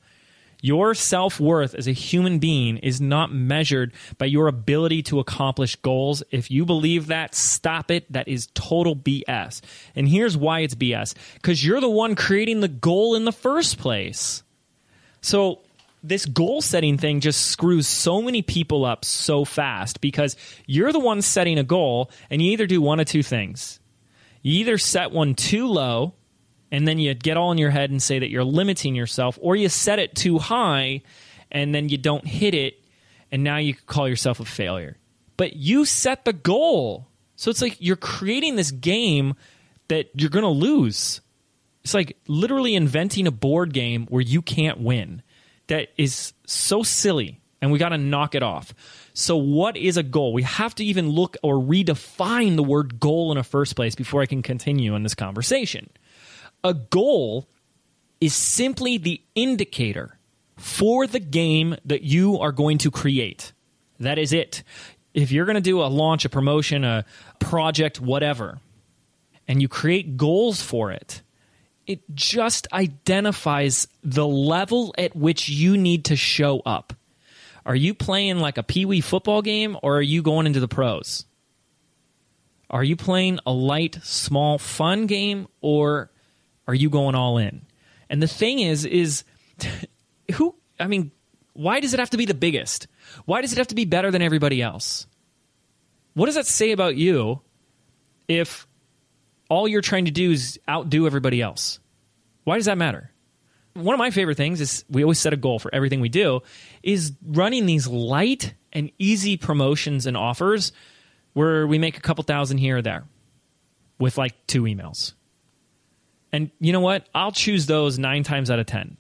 Your 0.60 0.94
self 0.94 1.38
worth 1.38 1.74
as 1.74 1.86
a 1.86 1.92
human 1.92 2.40
being 2.40 2.78
is 2.78 3.00
not 3.00 3.32
measured 3.32 3.92
by 4.18 4.26
your 4.26 4.48
ability 4.48 5.02
to 5.04 5.20
accomplish 5.20 5.76
goals. 5.76 6.22
If 6.32 6.50
you 6.50 6.64
believe 6.64 7.06
that, 7.06 7.34
stop 7.34 7.90
it. 7.90 8.12
That 8.12 8.26
is 8.26 8.48
total 8.54 8.96
BS. 8.96 9.60
And 9.94 10.08
here's 10.08 10.36
why 10.36 10.60
it's 10.60 10.74
BS 10.74 11.14
because 11.34 11.64
you're 11.64 11.80
the 11.80 11.88
one 11.88 12.16
creating 12.16 12.60
the 12.60 12.68
goal 12.68 13.14
in 13.14 13.24
the 13.24 13.32
first 13.32 13.78
place. 13.78 14.42
So, 15.20 15.60
this 16.02 16.26
goal 16.26 16.62
setting 16.62 16.96
thing 16.96 17.20
just 17.20 17.46
screws 17.46 17.88
so 17.88 18.22
many 18.22 18.40
people 18.40 18.84
up 18.84 19.04
so 19.04 19.44
fast 19.44 20.00
because 20.00 20.36
you're 20.66 20.92
the 20.92 21.00
one 21.00 21.22
setting 21.22 21.58
a 21.58 21.64
goal 21.64 22.10
and 22.30 22.40
you 22.40 22.52
either 22.52 22.66
do 22.66 22.80
one 22.80 23.00
of 23.00 23.06
two 23.06 23.22
things. 23.22 23.77
You 24.48 24.60
either 24.60 24.78
set 24.78 25.12
one 25.12 25.34
too 25.34 25.66
low 25.66 26.14
and 26.72 26.88
then 26.88 26.98
you 26.98 27.12
get 27.12 27.36
all 27.36 27.52
in 27.52 27.58
your 27.58 27.68
head 27.68 27.90
and 27.90 28.02
say 28.02 28.18
that 28.18 28.30
you're 28.30 28.44
limiting 28.44 28.94
yourself, 28.94 29.38
or 29.42 29.54
you 29.54 29.68
set 29.68 29.98
it 29.98 30.14
too 30.14 30.38
high 30.38 31.02
and 31.50 31.74
then 31.74 31.90
you 31.90 31.98
don't 31.98 32.26
hit 32.26 32.54
it, 32.54 32.82
and 33.30 33.44
now 33.44 33.58
you 33.58 33.74
call 33.74 34.08
yourself 34.08 34.40
a 34.40 34.46
failure. 34.46 34.96
But 35.36 35.56
you 35.56 35.84
set 35.84 36.24
the 36.24 36.32
goal. 36.32 37.08
So 37.36 37.50
it's 37.50 37.60
like 37.60 37.76
you're 37.78 37.96
creating 37.96 38.56
this 38.56 38.70
game 38.70 39.34
that 39.88 40.08
you're 40.14 40.30
going 40.30 40.44
to 40.44 40.48
lose. 40.48 41.20
It's 41.84 41.92
like 41.92 42.16
literally 42.26 42.74
inventing 42.74 43.26
a 43.26 43.30
board 43.30 43.74
game 43.74 44.06
where 44.06 44.22
you 44.22 44.40
can't 44.40 44.80
win. 44.80 45.22
That 45.66 45.88
is 45.98 46.32
so 46.46 46.82
silly, 46.82 47.38
and 47.60 47.72
we 47.72 47.78
got 47.78 47.90
to 47.90 47.98
knock 47.98 48.34
it 48.34 48.42
off. 48.42 48.74
So, 49.14 49.36
what 49.36 49.76
is 49.76 49.96
a 49.96 50.02
goal? 50.02 50.32
We 50.32 50.42
have 50.42 50.74
to 50.76 50.84
even 50.84 51.08
look 51.08 51.36
or 51.42 51.56
redefine 51.56 52.56
the 52.56 52.62
word 52.62 53.00
goal 53.00 53.32
in 53.32 53.38
a 53.38 53.42
first 53.42 53.76
place 53.76 53.94
before 53.94 54.22
I 54.22 54.26
can 54.26 54.42
continue 54.42 54.94
in 54.94 55.02
this 55.02 55.14
conversation. 55.14 55.90
A 56.62 56.74
goal 56.74 57.48
is 58.20 58.34
simply 58.34 58.98
the 58.98 59.20
indicator 59.34 60.18
for 60.56 61.06
the 61.06 61.20
game 61.20 61.76
that 61.84 62.02
you 62.02 62.38
are 62.38 62.52
going 62.52 62.78
to 62.78 62.90
create. 62.90 63.52
That 64.00 64.18
is 64.18 64.32
it. 64.32 64.62
If 65.14 65.32
you're 65.32 65.46
going 65.46 65.56
to 65.56 65.60
do 65.60 65.82
a 65.82 65.86
launch, 65.86 66.24
a 66.24 66.28
promotion, 66.28 66.84
a 66.84 67.04
project, 67.38 68.00
whatever, 68.00 68.60
and 69.46 69.62
you 69.62 69.68
create 69.68 70.16
goals 70.16 70.60
for 70.60 70.92
it, 70.92 71.22
it 71.86 72.00
just 72.14 72.70
identifies 72.72 73.88
the 74.04 74.26
level 74.26 74.94
at 74.98 75.16
which 75.16 75.48
you 75.48 75.76
need 75.76 76.04
to 76.06 76.16
show 76.16 76.60
up. 76.60 76.92
Are 77.68 77.76
you 77.76 77.92
playing 77.92 78.38
like 78.38 78.56
a 78.56 78.62
pee 78.62 78.86
wee 78.86 79.02
football 79.02 79.42
game 79.42 79.76
or 79.82 79.98
are 79.98 80.02
you 80.02 80.22
going 80.22 80.46
into 80.46 80.58
the 80.58 80.66
pros? 80.66 81.26
Are 82.70 82.82
you 82.82 82.96
playing 82.96 83.40
a 83.46 83.52
light, 83.52 83.98
small, 84.02 84.56
fun 84.56 85.06
game 85.06 85.48
or 85.60 86.10
are 86.66 86.74
you 86.74 86.88
going 86.88 87.14
all 87.14 87.36
in? 87.36 87.60
And 88.08 88.22
the 88.22 88.26
thing 88.26 88.58
is, 88.60 88.86
is 88.86 89.24
who? 90.34 90.54
I 90.80 90.86
mean, 90.86 91.10
why 91.52 91.80
does 91.80 91.92
it 91.92 92.00
have 92.00 92.10
to 92.10 92.16
be 92.16 92.24
the 92.24 92.32
biggest? 92.32 92.86
Why 93.26 93.42
does 93.42 93.52
it 93.52 93.58
have 93.58 93.68
to 93.68 93.74
be 93.74 93.84
better 93.84 94.10
than 94.10 94.22
everybody 94.22 94.62
else? 94.62 95.06
What 96.14 96.26
does 96.26 96.36
that 96.36 96.46
say 96.46 96.72
about 96.72 96.96
you 96.96 97.42
if 98.28 98.66
all 99.50 99.68
you're 99.68 99.82
trying 99.82 100.06
to 100.06 100.10
do 100.10 100.30
is 100.30 100.58
outdo 100.66 101.06
everybody 101.06 101.42
else? 101.42 101.80
Why 102.44 102.56
does 102.56 102.64
that 102.64 102.78
matter? 102.78 103.12
One 103.78 103.94
of 103.94 103.98
my 103.98 104.10
favorite 104.10 104.36
things 104.36 104.60
is 104.60 104.84
we 104.90 105.02
always 105.02 105.20
set 105.20 105.32
a 105.32 105.36
goal 105.36 105.58
for 105.58 105.72
everything 105.72 106.00
we 106.00 106.08
do 106.08 106.40
is 106.82 107.12
running 107.24 107.66
these 107.66 107.86
light 107.86 108.54
and 108.72 108.90
easy 108.98 109.36
promotions 109.36 110.06
and 110.06 110.16
offers 110.16 110.72
where 111.32 111.66
we 111.66 111.78
make 111.78 111.96
a 111.96 112.00
couple 112.00 112.24
thousand 112.24 112.58
here 112.58 112.78
or 112.78 112.82
there 112.82 113.04
with 113.98 114.18
like 114.18 114.34
two 114.46 114.62
emails. 114.62 115.14
And 116.32 116.50
you 116.60 116.72
know 116.72 116.80
what? 116.80 117.08
I'll 117.14 117.32
choose 117.32 117.66
those 117.66 117.98
nine 117.98 118.22
times 118.24 118.50
out 118.50 118.58
of 118.58 118.66
10. 118.66 118.96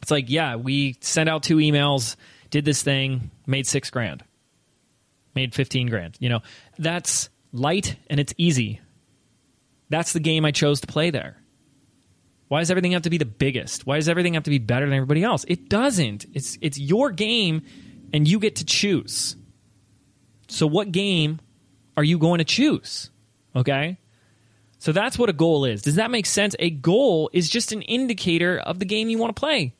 It's 0.00 0.10
like, 0.10 0.28
yeah, 0.28 0.56
we 0.56 0.96
sent 1.00 1.28
out 1.28 1.42
two 1.42 1.58
emails, 1.58 2.16
did 2.50 2.64
this 2.64 2.82
thing, 2.82 3.30
made 3.46 3.66
six 3.66 3.90
grand, 3.90 4.24
made 5.34 5.54
15 5.54 5.88
grand. 5.88 6.16
You 6.18 6.30
know, 6.30 6.40
that's 6.78 7.28
light 7.52 7.96
and 8.08 8.18
it's 8.18 8.34
easy. 8.38 8.80
That's 9.90 10.12
the 10.12 10.20
game 10.20 10.44
I 10.44 10.50
chose 10.50 10.80
to 10.80 10.86
play 10.86 11.10
there. 11.10 11.36
Why 12.52 12.60
does 12.60 12.70
everything 12.70 12.92
have 12.92 13.00
to 13.00 13.08
be 13.08 13.16
the 13.16 13.24
biggest? 13.24 13.86
Why 13.86 13.96
does 13.96 14.10
everything 14.10 14.34
have 14.34 14.42
to 14.42 14.50
be 14.50 14.58
better 14.58 14.84
than 14.84 14.94
everybody 14.94 15.24
else? 15.24 15.46
It 15.48 15.70
doesn't. 15.70 16.26
It's 16.34 16.58
it's 16.60 16.78
your 16.78 17.10
game 17.10 17.62
and 18.12 18.28
you 18.28 18.38
get 18.38 18.56
to 18.56 18.66
choose. 18.66 19.36
So 20.48 20.66
what 20.66 20.92
game 20.92 21.40
are 21.96 22.04
you 22.04 22.18
going 22.18 22.40
to 22.40 22.44
choose? 22.44 23.08
Okay? 23.56 23.96
So 24.80 24.92
that's 24.92 25.18
what 25.18 25.30
a 25.30 25.32
goal 25.32 25.64
is. 25.64 25.80
Does 25.80 25.94
that 25.94 26.10
make 26.10 26.26
sense? 26.26 26.54
A 26.58 26.68
goal 26.68 27.30
is 27.32 27.48
just 27.48 27.72
an 27.72 27.80
indicator 27.80 28.58
of 28.58 28.78
the 28.78 28.84
game 28.84 29.08
you 29.08 29.16
want 29.16 29.34
to 29.34 29.40
play. 29.40 29.74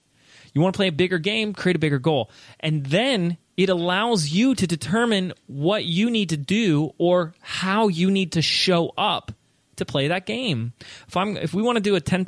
You 0.55 0.63
want 0.63 0.73
to 0.73 0.79
play 0.79 0.89
a 0.89 0.93
bigger 0.93 1.19
game, 1.19 1.53
create 1.53 1.77
a 1.77 1.79
bigger 1.79 1.99
goal. 1.99 2.31
And 2.59 2.87
then 2.87 3.37
it 3.55 3.69
allows 3.69 4.31
you 4.31 4.55
to 4.55 4.67
determine 4.67 5.35
what 5.47 5.85
you 5.85 6.09
need 6.09 6.31
to 6.31 6.39
do 6.39 6.95
or 6.97 7.35
how 7.43 7.89
you 7.89 8.11
need 8.11 8.33
to 8.33 8.41
show 8.41 8.95
up 8.97 9.31
to 9.77 9.85
play 9.85 10.09
that 10.09 10.27
game. 10.27 10.73
If 11.09 11.17
I'm 11.17 11.37
if 11.37 11.55
we 11.55 11.63
want 11.63 11.77
to 11.77 11.83
do 11.83 11.97
a 11.97 12.01
$10,000 12.01 12.27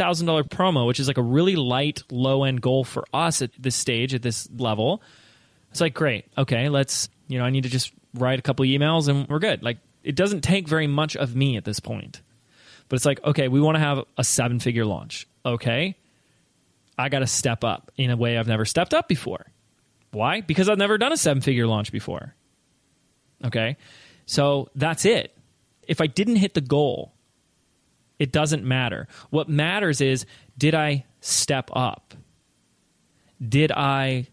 promo, 0.49 0.87
which 0.87 1.01
is 1.01 1.09
like 1.09 1.19
a 1.19 1.23
really 1.23 1.57
light 1.57 2.03
low 2.11 2.45
end 2.45 2.61
goal 2.61 2.85
for 2.85 3.05
us 3.13 3.43
at 3.43 3.51
this 3.59 3.77
stage 3.77 4.15
at 4.15 4.23
this 4.23 4.49
level, 4.57 5.03
it's 5.71 5.81
like 5.81 5.95
great. 5.95 6.27
Okay, 6.39 6.69
let's, 6.69 7.09
you 7.29 7.39
know, 7.39 7.45
I 7.45 7.51
need 7.51 7.65
to 7.65 7.69
just 7.69 7.93
write 8.15 8.39
a 8.39 8.43
couple 8.43 8.65
emails 8.65 9.09
and 9.09 9.29
we're 9.29 9.41
good. 9.41 9.63
Like 9.63 9.79
it 10.03 10.15
doesn't 10.15 10.43
take 10.43 10.69
very 10.69 10.87
much 10.87 11.17
of 11.17 11.35
me 11.35 11.57
at 11.57 11.65
this 11.65 11.81
point. 11.81 12.21
But 12.89 12.97
it's 12.97 13.07
like, 13.07 13.25
okay, 13.25 13.49
we 13.49 13.61
want 13.61 13.77
to 13.77 13.81
have 13.81 14.05
a 14.19 14.25
seven 14.25 14.61
figure 14.61 14.85
launch. 14.85 15.27
Okay. 15.45 15.97
I 16.97 17.09
got 17.09 17.21
to 17.21 17.27
step 17.27 17.65
up 17.65 17.91
in 17.97 18.11
a 18.11 18.17
way 18.17 18.39
I've 18.39 18.47
never 18.47 18.65
stepped 18.65 18.95
up 18.95 19.09
before. 19.09 19.47
Why? 20.13 20.43
Because 20.43 20.69
I've 20.69 20.79
never 20.79 20.99
done 20.99 21.13
a 21.13 21.17
seven 21.17 21.41
figure 21.41 21.67
launch 21.67 21.91
before. 21.91 22.35
Okay. 23.45 23.77
So 24.27 24.69
that's 24.75 25.05
it. 25.05 25.37
If 25.89 26.01
I 26.01 26.07
didn't 26.07 26.37
hit 26.37 26.55
the 26.55 26.61
goal, 26.61 27.14
it 28.25 28.33
doesn't 28.33 28.65
matter. 28.65 29.07
What 29.29 29.51
matters 29.51 30.01
is 30.01 30.25
did 30.57 30.75
I 30.75 31.05
step 31.21 31.69
up? 31.75 32.15
Did 33.47 33.71
I 33.71 34.29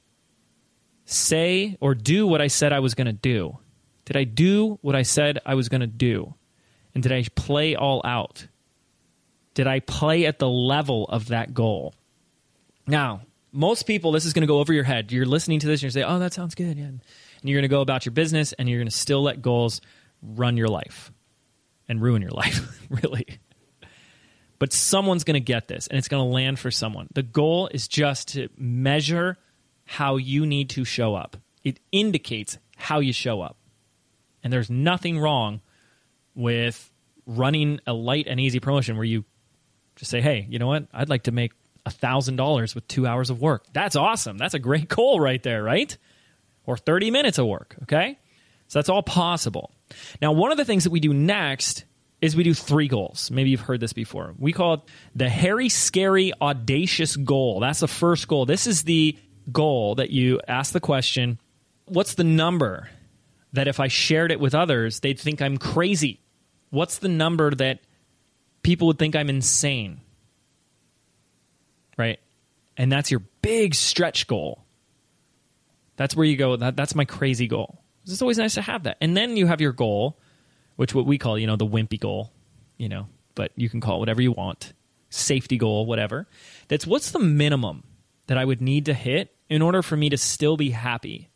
say 1.03 1.75
or 1.81 1.93
do 1.93 2.25
what 2.25 2.39
I 2.39 2.47
said 2.47 2.71
I 2.71 2.79
was 2.79 2.95
going 2.95 3.07
to 3.07 3.11
do? 3.11 3.57
Did 4.05 4.15
I 4.15 4.23
do 4.23 4.79
what 4.81 4.95
I 4.95 5.01
said 5.01 5.39
I 5.45 5.55
was 5.55 5.67
going 5.67 5.81
to 5.81 5.87
do? 5.87 6.33
And 6.95 7.03
did 7.03 7.11
I 7.11 7.25
play 7.35 7.75
all 7.75 8.01
out? 8.05 8.47
Did 9.55 9.67
I 9.67 9.81
play 9.81 10.25
at 10.25 10.39
the 10.39 10.47
level 10.47 11.03
of 11.09 11.27
that 11.27 11.53
goal? 11.53 11.93
Now, 12.87 13.23
most 13.51 13.83
people, 13.83 14.13
this 14.13 14.23
is 14.23 14.31
going 14.31 14.43
to 14.43 14.47
go 14.47 14.59
over 14.59 14.71
your 14.71 14.85
head. 14.85 15.11
You're 15.11 15.25
listening 15.25 15.59
to 15.59 15.67
this 15.67 15.79
and 15.79 15.83
you're 15.83 15.91
say, 15.91 16.09
oh, 16.09 16.19
that 16.19 16.31
sounds 16.31 16.55
good. 16.55 16.77
Yeah. 16.77 16.85
And 16.85 17.01
you're 17.43 17.57
going 17.57 17.69
to 17.69 17.75
go 17.75 17.81
about 17.81 18.05
your 18.05 18.13
business 18.13 18.53
and 18.53 18.69
you're 18.69 18.79
going 18.79 18.87
to 18.87 18.95
still 18.95 19.21
let 19.21 19.41
goals 19.41 19.81
run 20.21 20.55
your 20.55 20.69
life 20.69 21.11
and 21.91 22.01
ruin 22.01 22.21
your 22.21 22.31
life, 22.31 22.79
really. 22.89 23.27
But 24.61 24.73
someone's 24.73 25.23
going 25.23 25.33
to 25.33 25.39
get 25.39 25.67
this 25.67 25.87
and 25.87 25.97
it's 25.97 26.07
going 26.07 26.23
to 26.23 26.31
land 26.31 26.59
for 26.59 26.69
someone. 26.69 27.07
The 27.15 27.23
goal 27.23 27.67
is 27.73 27.87
just 27.87 28.27
to 28.33 28.47
measure 28.55 29.39
how 29.85 30.17
you 30.17 30.45
need 30.45 30.69
to 30.69 30.85
show 30.85 31.15
up, 31.15 31.35
it 31.63 31.79
indicates 31.91 32.59
how 32.77 32.99
you 32.99 33.11
show 33.11 33.41
up. 33.41 33.57
And 34.43 34.53
there's 34.53 34.69
nothing 34.69 35.17
wrong 35.17 35.61
with 36.35 36.91
running 37.25 37.79
a 37.87 37.93
light 37.93 38.27
and 38.27 38.39
easy 38.39 38.59
promotion 38.59 38.97
where 38.97 39.03
you 39.03 39.25
just 39.95 40.11
say, 40.11 40.21
hey, 40.21 40.45
you 40.47 40.59
know 40.59 40.67
what? 40.67 40.85
I'd 40.93 41.09
like 41.09 41.23
to 41.23 41.31
make 41.31 41.53
$1,000 41.87 42.75
with 42.75 42.87
two 42.87 43.07
hours 43.07 43.31
of 43.31 43.41
work. 43.41 43.65
That's 43.73 43.95
awesome. 43.95 44.37
That's 44.37 44.53
a 44.53 44.59
great 44.59 44.87
goal 44.95 45.19
right 45.19 45.41
there, 45.41 45.63
right? 45.63 45.97
Or 46.67 46.77
30 46.77 47.09
minutes 47.09 47.39
of 47.39 47.47
work, 47.47 47.77
okay? 47.81 48.19
So 48.67 48.77
that's 48.77 48.89
all 48.89 49.01
possible. 49.01 49.71
Now, 50.21 50.33
one 50.33 50.51
of 50.51 50.57
the 50.57 50.65
things 50.65 50.83
that 50.83 50.91
we 50.91 50.99
do 50.99 51.15
next 51.15 51.85
is 52.21 52.35
we 52.35 52.43
do 52.43 52.53
three 52.53 52.87
goals. 52.87 53.31
Maybe 53.31 53.49
you've 53.49 53.61
heard 53.61 53.79
this 53.79 53.93
before. 53.93 54.33
We 54.37 54.53
call 54.53 54.75
it 54.75 54.81
the 55.15 55.27
hairy, 55.27 55.69
scary, 55.69 56.31
audacious 56.39 57.15
goal. 57.15 57.59
That's 57.59 57.79
the 57.79 57.87
first 57.87 58.27
goal. 58.27 58.45
This 58.45 58.67
is 58.67 58.83
the 58.83 59.17
goal 59.51 59.95
that 59.95 60.11
you 60.11 60.39
ask 60.47 60.71
the 60.71 60.79
question 60.79 61.39
what's 61.85 62.13
the 62.13 62.23
number 62.23 62.89
that 63.53 63.67
if 63.67 63.79
I 63.79 63.87
shared 63.87 64.31
it 64.31 64.39
with 64.39 64.55
others, 64.55 65.01
they'd 65.01 65.19
think 65.19 65.41
I'm 65.41 65.57
crazy? 65.57 66.21
What's 66.69 66.99
the 66.99 67.09
number 67.09 67.53
that 67.55 67.79
people 68.63 68.87
would 68.87 68.99
think 68.99 69.15
I'm 69.15 69.29
insane? 69.29 69.99
Right? 71.97 72.19
And 72.77 72.91
that's 72.91 73.11
your 73.11 73.21
big 73.41 73.75
stretch 73.75 74.27
goal. 74.27 74.63
That's 75.97 76.15
where 76.15 76.25
you 76.25 76.37
go, 76.37 76.55
that, 76.55 76.77
that's 76.77 76.95
my 76.95 77.03
crazy 77.03 77.47
goal. 77.47 77.83
It's 78.05 78.21
always 78.21 78.37
nice 78.37 78.55
to 78.55 78.61
have 78.61 78.83
that. 78.83 78.97
And 79.01 79.15
then 79.15 79.35
you 79.37 79.47
have 79.47 79.61
your 79.61 79.73
goal, 79.73 80.17
which 80.81 80.95
what 80.95 81.05
we 81.05 81.19
call, 81.19 81.37
you 81.37 81.45
know, 81.45 81.57
the 81.57 81.63
wimpy 81.63 81.99
goal, 81.99 82.33
you 82.79 82.89
know, 82.89 83.07
but 83.35 83.51
you 83.55 83.69
can 83.69 83.79
call 83.79 83.97
it 83.97 83.99
whatever 83.99 84.19
you 84.19 84.31
want. 84.31 84.73
Safety 85.11 85.55
goal, 85.55 85.85
whatever. 85.85 86.27
That's 86.69 86.87
what's 86.87 87.11
the 87.11 87.19
minimum 87.19 87.83
that 88.25 88.39
I 88.39 88.45
would 88.45 88.63
need 88.63 88.87
to 88.87 88.95
hit 88.95 89.31
in 89.47 89.61
order 89.61 89.83
for 89.83 89.95
me 89.95 90.09
to 90.09 90.17
still 90.17 90.57
be 90.57 90.71
happy 90.71 91.29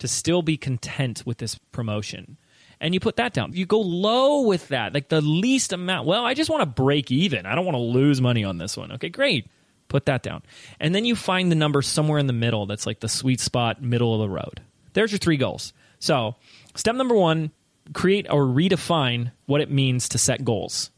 to 0.00 0.06
still 0.06 0.42
be 0.42 0.58
content 0.58 1.22
with 1.24 1.38
this 1.38 1.56
promotion. 1.72 2.36
And 2.78 2.92
you 2.92 3.00
put 3.00 3.16
that 3.16 3.32
down. 3.32 3.54
You 3.54 3.64
go 3.64 3.80
low 3.80 4.42
with 4.42 4.68
that, 4.68 4.92
like 4.92 5.08
the 5.08 5.22
least 5.22 5.72
amount. 5.72 6.06
Well, 6.06 6.26
I 6.26 6.34
just 6.34 6.50
want 6.50 6.60
to 6.60 6.66
break 6.66 7.10
even. 7.10 7.46
I 7.46 7.54
don't 7.54 7.64
want 7.64 7.76
to 7.76 7.80
lose 7.82 8.20
money 8.20 8.44
on 8.44 8.58
this 8.58 8.76
one. 8.76 8.92
Okay, 8.92 9.08
great. 9.08 9.48
Put 9.88 10.04
that 10.04 10.22
down. 10.22 10.42
And 10.78 10.94
then 10.94 11.06
you 11.06 11.16
find 11.16 11.50
the 11.50 11.56
number 11.56 11.80
somewhere 11.80 12.18
in 12.18 12.26
the 12.26 12.34
middle 12.34 12.66
that's 12.66 12.84
like 12.84 13.00
the 13.00 13.08
sweet 13.08 13.40
spot, 13.40 13.82
middle 13.82 14.12
of 14.12 14.20
the 14.20 14.28
road. 14.28 14.60
There's 14.92 15.10
your 15.10 15.20
three 15.20 15.38
goals. 15.38 15.72
So, 16.00 16.36
step 16.74 16.94
number 16.94 17.14
one 17.14 17.50
create 17.92 18.26
or 18.30 18.44
redefine 18.44 19.32
what 19.46 19.60
it 19.60 19.70
means 19.70 20.08
to 20.10 20.18
set 20.18 20.44
goals. 20.44 20.90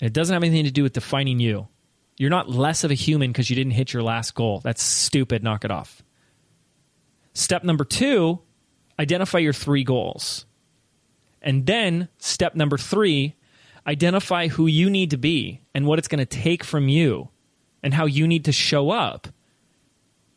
It 0.00 0.12
doesn't 0.12 0.32
have 0.32 0.42
anything 0.42 0.64
to 0.64 0.70
do 0.70 0.82
with 0.82 0.92
defining 0.92 1.40
you. 1.40 1.68
You're 2.16 2.30
not 2.30 2.48
less 2.48 2.84
of 2.84 2.90
a 2.90 2.94
human 2.94 3.30
because 3.30 3.50
you 3.50 3.56
didn't 3.56 3.72
hit 3.72 3.92
your 3.92 4.02
last 4.02 4.34
goal. 4.34 4.60
That's 4.60 4.82
stupid. 4.82 5.42
Knock 5.42 5.64
it 5.64 5.70
off. 5.70 6.02
Step 7.34 7.64
number 7.64 7.84
two 7.84 8.40
identify 8.98 9.38
your 9.38 9.52
three 9.52 9.84
goals. 9.84 10.46
And 11.40 11.66
then 11.66 12.08
step 12.18 12.54
number 12.54 12.78
three 12.78 13.34
identify 13.86 14.48
who 14.48 14.66
you 14.66 14.88
need 14.90 15.10
to 15.10 15.16
be 15.16 15.62
and 15.74 15.86
what 15.86 15.98
it's 15.98 16.08
going 16.08 16.20
to 16.20 16.26
take 16.26 16.62
from 16.62 16.88
you 16.88 17.28
and 17.82 17.92
how 17.92 18.06
you 18.06 18.28
need 18.28 18.44
to 18.44 18.52
show 18.52 18.90
up 18.90 19.28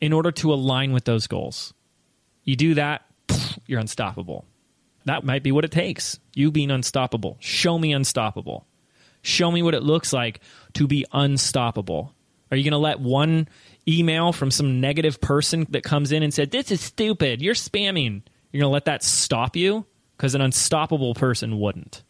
in 0.01 0.13
order 0.13 0.31
to 0.31 0.53
align 0.53 0.93
with 0.93 1.05
those 1.05 1.27
goals. 1.27 1.73
You 2.43 2.55
do 2.55 2.73
that, 2.75 3.05
you're 3.67 3.79
unstoppable. 3.79 4.45
That 5.05 5.23
might 5.23 5.43
be 5.43 5.51
what 5.51 5.65
it 5.65 5.71
takes. 5.71 6.19
You 6.33 6.51
being 6.51 6.71
unstoppable. 6.71 7.37
Show 7.39 7.77
me 7.77 7.93
unstoppable. 7.93 8.65
Show 9.21 9.51
me 9.51 9.63
what 9.63 9.73
it 9.73 9.83
looks 9.83 10.13
like 10.13 10.41
to 10.73 10.87
be 10.87 11.05
unstoppable. 11.11 12.13
Are 12.51 12.57
you 12.57 12.63
going 12.63 12.71
to 12.71 12.77
let 12.77 12.99
one 12.99 13.47
email 13.87 14.31
from 14.33 14.51
some 14.51 14.81
negative 14.81 15.19
person 15.19 15.65
that 15.71 15.83
comes 15.83 16.11
in 16.11 16.23
and 16.23 16.33
said, 16.33 16.51
This 16.51 16.71
is 16.71 16.81
stupid, 16.81 17.41
you're 17.41 17.55
spamming? 17.55 18.21
You're 18.51 18.61
going 18.61 18.69
to 18.69 18.73
let 18.73 18.85
that 18.85 19.03
stop 19.03 19.55
you? 19.55 19.85
Because 20.15 20.35
an 20.35 20.41
unstoppable 20.41 21.13
person 21.13 21.59
wouldn't. 21.59 22.03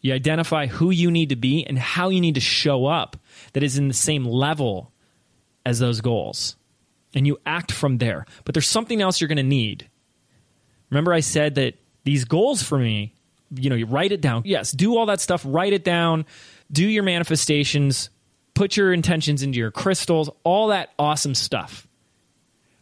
You 0.00 0.14
identify 0.14 0.66
who 0.66 0.90
you 0.90 1.10
need 1.10 1.28
to 1.28 1.36
be 1.36 1.64
and 1.64 1.78
how 1.78 2.08
you 2.08 2.20
need 2.20 2.34
to 2.34 2.40
show 2.40 2.86
up 2.86 3.16
that 3.52 3.62
is 3.62 3.78
in 3.78 3.88
the 3.88 3.94
same 3.94 4.24
level 4.24 4.92
as 5.64 5.78
those 5.78 6.00
goals. 6.00 6.56
And 7.14 7.26
you 7.26 7.38
act 7.44 7.70
from 7.70 7.98
there. 7.98 8.24
But 8.44 8.54
there's 8.54 8.66
something 8.66 9.00
else 9.00 9.20
you're 9.20 9.28
going 9.28 9.36
to 9.36 9.42
need. 9.42 9.88
Remember, 10.92 11.14
I 11.14 11.20
said 11.20 11.54
that 11.54 11.76
these 12.04 12.26
goals 12.26 12.62
for 12.62 12.76
me, 12.76 13.14
you 13.50 13.70
know, 13.70 13.76
you 13.76 13.86
write 13.86 14.12
it 14.12 14.20
down. 14.20 14.42
Yes, 14.44 14.70
do 14.72 14.98
all 14.98 15.06
that 15.06 15.22
stuff, 15.22 15.42
write 15.46 15.72
it 15.72 15.84
down, 15.84 16.26
do 16.70 16.86
your 16.86 17.02
manifestations, 17.02 18.10
put 18.52 18.76
your 18.76 18.92
intentions 18.92 19.42
into 19.42 19.58
your 19.58 19.70
crystals, 19.70 20.28
all 20.44 20.66
that 20.66 20.90
awesome 20.98 21.34
stuff. 21.34 21.88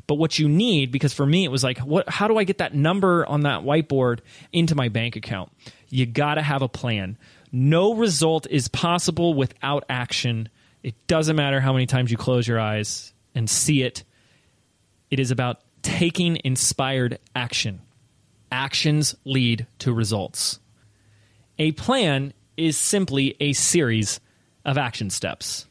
But 0.08 0.16
what 0.16 0.40
you 0.40 0.48
need, 0.48 0.90
because 0.90 1.12
for 1.12 1.24
me 1.24 1.44
it 1.44 1.52
was 1.52 1.62
like, 1.62 1.78
what? 1.78 2.08
How 2.08 2.26
do 2.26 2.36
I 2.36 2.42
get 2.42 2.58
that 2.58 2.74
number 2.74 3.24
on 3.26 3.42
that 3.42 3.60
whiteboard 3.60 4.18
into 4.52 4.74
my 4.74 4.88
bank 4.88 5.14
account? 5.14 5.52
You 5.88 6.04
got 6.04 6.34
to 6.34 6.42
have 6.42 6.62
a 6.62 6.68
plan. 6.68 7.16
No 7.52 7.94
result 7.94 8.48
is 8.50 8.66
possible 8.66 9.34
without 9.34 9.84
action. 9.88 10.48
It 10.82 10.96
doesn't 11.06 11.36
matter 11.36 11.60
how 11.60 11.72
many 11.72 11.86
times 11.86 12.10
you 12.10 12.16
close 12.16 12.48
your 12.48 12.58
eyes 12.58 13.12
and 13.36 13.48
see 13.48 13.84
it. 13.84 14.02
It 15.12 15.20
is 15.20 15.30
about 15.30 15.60
taking 15.82 16.40
inspired 16.42 17.20
action. 17.36 17.82
Actions 18.50 19.14
lead 19.24 19.66
to 19.78 19.92
results. 19.92 20.60
A 21.58 21.72
plan 21.72 22.32
is 22.56 22.76
simply 22.76 23.36
a 23.40 23.52
series 23.52 24.20
of 24.64 24.76
action 24.78 25.10
steps. 25.10 25.66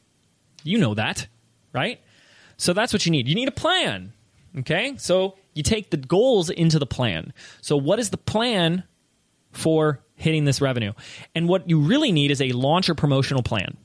You 0.64 0.78
know 0.78 0.94
that, 0.94 1.28
right? 1.74 2.00
So 2.58 2.74
that's 2.74 2.94
what 2.94 3.06
you 3.06 3.12
need. 3.12 3.28
You 3.28 3.36
need 3.36 3.48
a 3.48 3.52
plan. 3.52 4.14
Okay? 4.58 4.96
So 4.98 5.36
you 5.54 5.64
take 5.64 5.90
the 5.90 5.98
goals 5.98 6.50
into 6.50 6.80
the 6.80 6.86
plan. 6.86 7.34
So, 7.62 7.76
what 7.76 8.00
is 8.00 8.10
the 8.10 8.18
plan 8.18 8.84
for 9.52 10.02
hitting 10.16 10.46
this 10.46 10.62
revenue? 10.62 10.94
And 11.36 11.48
what 11.48 11.70
you 11.70 11.80
really 11.80 12.12
need 12.12 12.32
is 12.32 12.42
a 12.42 12.52
launch 12.52 12.90
or 12.90 12.96
promotional 12.96 13.44
plan. 13.44 13.78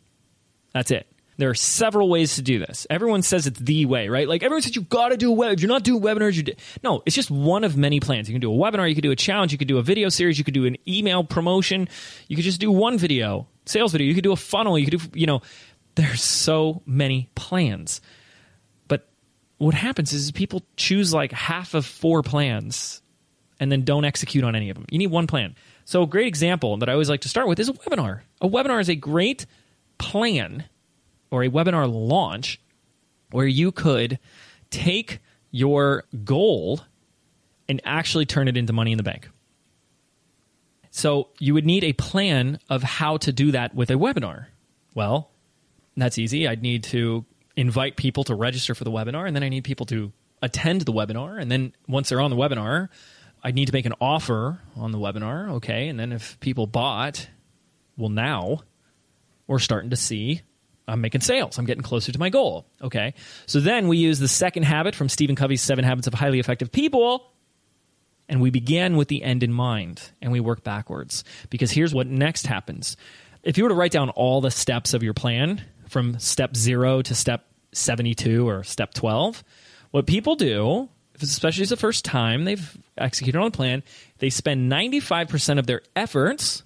That's 0.72 0.90
it. 0.90 1.06
There 1.36 1.50
are 1.50 1.54
several 1.54 2.08
ways 2.08 2.36
to 2.36 2.42
do 2.42 2.58
this. 2.58 2.86
Everyone 2.88 3.22
says 3.22 3.46
it's 3.46 3.58
the 3.58 3.86
way, 3.86 4.08
right? 4.08 4.28
Like 4.28 4.42
everyone 4.42 4.62
says 4.62 4.76
you've 4.76 4.88
got 4.88 5.08
to 5.08 5.16
do 5.16 5.30
a 5.30 5.34
web. 5.34 5.54
If 5.54 5.60
you're 5.60 5.68
not 5.68 5.82
doing 5.82 6.00
webinars, 6.00 6.34
you 6.34 6.44
do. 6.44 6.52
No, 6.82 7.02
it's 7.06 7.16
just 7.16 7.30
one 7.30 7.64
of 7.64 7.76
many 7.76 7.98
plans. 8.00 8.28
You 8.28 8.34
can 8.34 8.40
do 8.40 8.52
a 8.52 8.56
webinar, 8.56 8.88
you 8.88 8.94
could 8.94 9.02
do 9.02 9.10
a 9.10 9.16
challenge, 9.16 9.50
you 9.50 9.58
could 9.58 9.68
do 9.68 9.78
a 9.78 9.82
video 9.82 10.08
series, 10.08 10.38
you 10.38 10.44
could 10.44 10.54
do 10.54 10.66
an 10.66 10.76
email 10.86 11.24
promotion, 11.24 11.88
you 12.28 12.36
could 12.36 12.44
just 12.44 12.60
do 12.60 12.70
one 12.70 12.98
video, 12.98 13.48
sales 13.66 13.92
video, 13.92 14.06
you 14.06 14.14
could 14.14 14.24
do 14.24 14.32
a 14.32 14.36
funnel, 14.36 14.78
you 14.78 14.86
could 14.86 15.00
do, 15.00 15.18
you 15.18 15.26
know, 15.26 15.42
there's 15.96 16.22
so 16.22 16.82
many 16.86 17.28
plans. 17.34 18.00
But 18.86 19.08
what 19.58 19.74
happens 19.74 20.12
is 20.12 20.30
people 20.30 20.62
choose 20.76 21.12
like 21.12 21.32
half 21.32 21.74
of 21.74 21.84
four 21.84 22.22
plans 22.22 23.02
and 23.58 23.70
then 23.70 23.84
don't 23.84 24.04
execute 24.04 24.44
on 24.44 24.54
any 24.54 24.70
of 24.70 24.76
them. 24.76 24.86
You 24.90 24.98
need 24.98 25.10
one 25.10 25.26
plan. 25.26 25.54
So 25.84 26.02
a 26.02 26.06
great 26.06 26.26
example 26.26 26.76
that 26.78 26.88
I 26.88 26.92
always 26.92 27.10
like 27.10 27.22
to 27.22 27.28
start 27.28 27.48
with 27.48 27.58
is 27.58 27.68
a 27.68 27.72
webinar. 27.72 28.20
A 28.40 28.48
webinar 28.48 28.80
is 28.80 28.88
a 28.88 28.94
great 28.94 29.46
plan 29.98 30.64
or 31.34 31.42
a 31.42 31.48
webinar 31.48 31.92
launch 31.92 32.60
where 33.32 33.44
you 33.44 33.72
could 33.72 34.20
take 34.70 35.18
your 35.50 36.04
goal 36.22 36.80
and 37.68 37.80
actually 37.84 38.24
turn 38.24 38.46
it 38.46 38.56
into 38.56 38.72
money 38.72 38.92
in 38.92 38.98
the 38.98 39.02
bank. 39.02 39.28
So 40.92 41.30
you 41.40 41.52
would 41.54 41.66
need 41.66 41.82
a 41.82 41.92
plan 41.92 42.60
of 42.70 42.84
how 42.84 43.16
to 43.16 43.32
do 43.32 43.50
that 43.50 43.74
with 43.74 43.90
a 43.90 43.94
webinar. 43.94 44.46
Well, 44.94 45.28
that's 45.96 46.18
easy. 46.18 46.46
I'd 46.46 46.62
need 46.62 46.84
to 46.84 47.24
invite 47.56 47.96
people 47.96 48.22
to 48.24 48.36
register 48.36 48.76
for 48.76 48.84
the 48.84 48.92
webinar, 48.92 49.26
and 49.26 49.34
then 49.34 49.42
I 49.42 49.48
need 49.48 49.64
people 49.64 49.86
to 49.86 50.12
attend 50.40 50.82
the 50.82 50.92
webinar. 50.92 51.42
And 51.42 51.50
then 51.50 51.72
once 51.88 52.10
they're 52.10 52.20
on 52.20 52.30
the 52.30 52.36
webinar, 52.36 52.90
I 53.42 53.50
need 53.50 53.66
to 53.66 53.72
make 53.72 53.86
an 53.86 53.94
offer 54.00 54.60
on 54.76 54.92
the 54.92 54.98
webinar. 54.98 55.50
Okay. 55.54 55.88
And 55.88 55.98
then 55.98 56.12
if 56.12 56.38
people 56.38 56.68
bought, 56.68 57.28
well, 57.96 58.08
now 58.08 58.60
we're 59.48 59.58
starting 59.58 59.90
to 59.90 59.96
see 59.96 60.42
I'm 60.86 61.00
making 61.00 61.22
sales. 61.22 61.58
I'm 61.58 61.64
getting 61.64 61.82
closer 61.82 62.12
to 62.12 62.18
my 62.18 62.28
goal. 62.28 62.66
Okay. 62.82 63.14
So 63.46 63.60
then 63.60 63.88
we 63.88 63.96
use 63.96 64.18
the 64.18 64.28
second 64.28 64.64
habit 64.64 64.94
from 64.94 65.08
Stephen 65.08 65.36
Covey's 65.36 65.62
Seven 65.62 65.84
Habits 65.84 66.06
of 66.06 66.14
Highly 66.14 66.40
Effective 66.40 66.70
People. 66.70 67.30
And 68.28 68.40
we 68.40 68.50
begin 68.50 68.96
with 68.96 69.08
the 69.08 69.22
end 69.22 69.42
in 69.42 69.52
mind 69.52 70.10
and 70.20 70.32
we 70.32 70.40
work 70.40 70.62
backwards. 70.62 71.24
Because 71.50 71.70
here's 71.70 71.94
what 71.94 72.06
next 72.06 72.46
happens. 72.46 72.96
If 73.42 73.58
you 73.58 73.64
were 73.64 73.70
to 73.70 73.74
write 73.74 73.92
down 73.92 74.10
all 74.10 74.40
the 74.40 74.50
steps 74.50 74.94
of 74.94 75.02
your 75.02 75.14
plan 75.14 75.62
from 75.88 76.18
step 76.18 76.56
zero 76.56 77.02
to 77.02 77.14
step 77.14 77.46
72 77.72 78.48
or 78.48 78.62
step 78.62 78.94
12, 78.94 79.44
what 79.90 80.06
people 80.06 80.36
do, 80.36 80.88
especially 81.20 81.62
as 81.62 81.70
the 81.70 81.76
first 81.76 82.04
time 82.04 82.44
they've 82.44 82.76
executed 82.96 83.38
on 83.38 83.46
a 83.46 83.50
plan, 83.50 83.82
they 84.18 84.30
spend 84.30 84.70
95% 84.70 85.58
of 85.58 85.66
their 85.66 85.82
efforts 85.94 86.62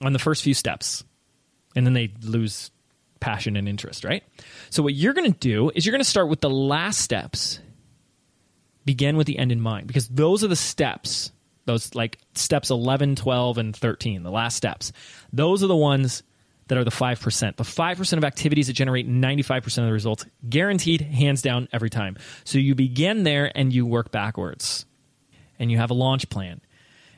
on 0.00 0.12
the 0.12 0.18
first 0.18 0.42
few 0.42 0.54
steps. 0.54 1.04
And 1.74 1.86
then 1.86 1.94
they 1.94 2.12
lose 2.22 2.70
passion 3.20 3.56
and 3.56 3.68
interest, 3.68 4.04
right? 4.04 4.22
So 4.70 4.82
what 4.82 4.94
you're 4.94 5.14
going 5.14 5.32
to 5.32 5.38
do 5.38 5.70
is 5.74 5.84
you're 5.84 5.92
going 5.92 6.02
to 6.02 6.08
start 6.08 6.28
with 6.28 6.40
the 6.40 6.50
last 6.50 7.00
steps. 7.00 7.60
Begin 8.84 9.16
with 9.16 9.26
the 9.26 9.38
end 9.38 9.52
in 9.52 9.60
mind 9.60 9.86
because 9.86 10.08
those 10.08 10.44
are 10.44 10.48
the 10.48 10.56
steps. 10.56 11.32
Those 11.64 11.94
like 11.94 12.18
steps 12.34 12.70
11, 12.70 13.16
12 13.16 13.58
and 13.58 13.76
13, 13.76 14.22
the 14.22 14.30
last 14.30 14.56
steps. 14.56 14.92
Those 15.32 15.64
are 15.64 15.66
the 15.66 15.76
ones 15.76 16.22
that 16.68 16.78
are 16.78 16.84
the 16.84 16.90
5%. 16.90 17.56
The 17.56 17.64
5% 17.64 18.16
of 18.16 18.24
activities 18.24 18.66
that 18.68 18.72
generate 18.74 19.08
95% 19.08 19.78
of 19.78 19.86
the 19.86 19.92
results, 19.92 20.24
guaranteed 20.48 21.00
hands 21.00 21.42
down 21.42 21.68
every 21.72 21.90
time. 21.90 22.16
So 22.44 22.58
you 22.58 22.74
begin 22.74 23.22
there 23.22 23.50
and 23.54 23.72
you 23.72 23.86
work 23.86 24.10
backwards. 24.10 24.86
And 25.58 25.70
you 25.70 25.78
have 25.78 25.90
a 25.90 25.94
launch 25.94 26.28
plan. 26.28 26.60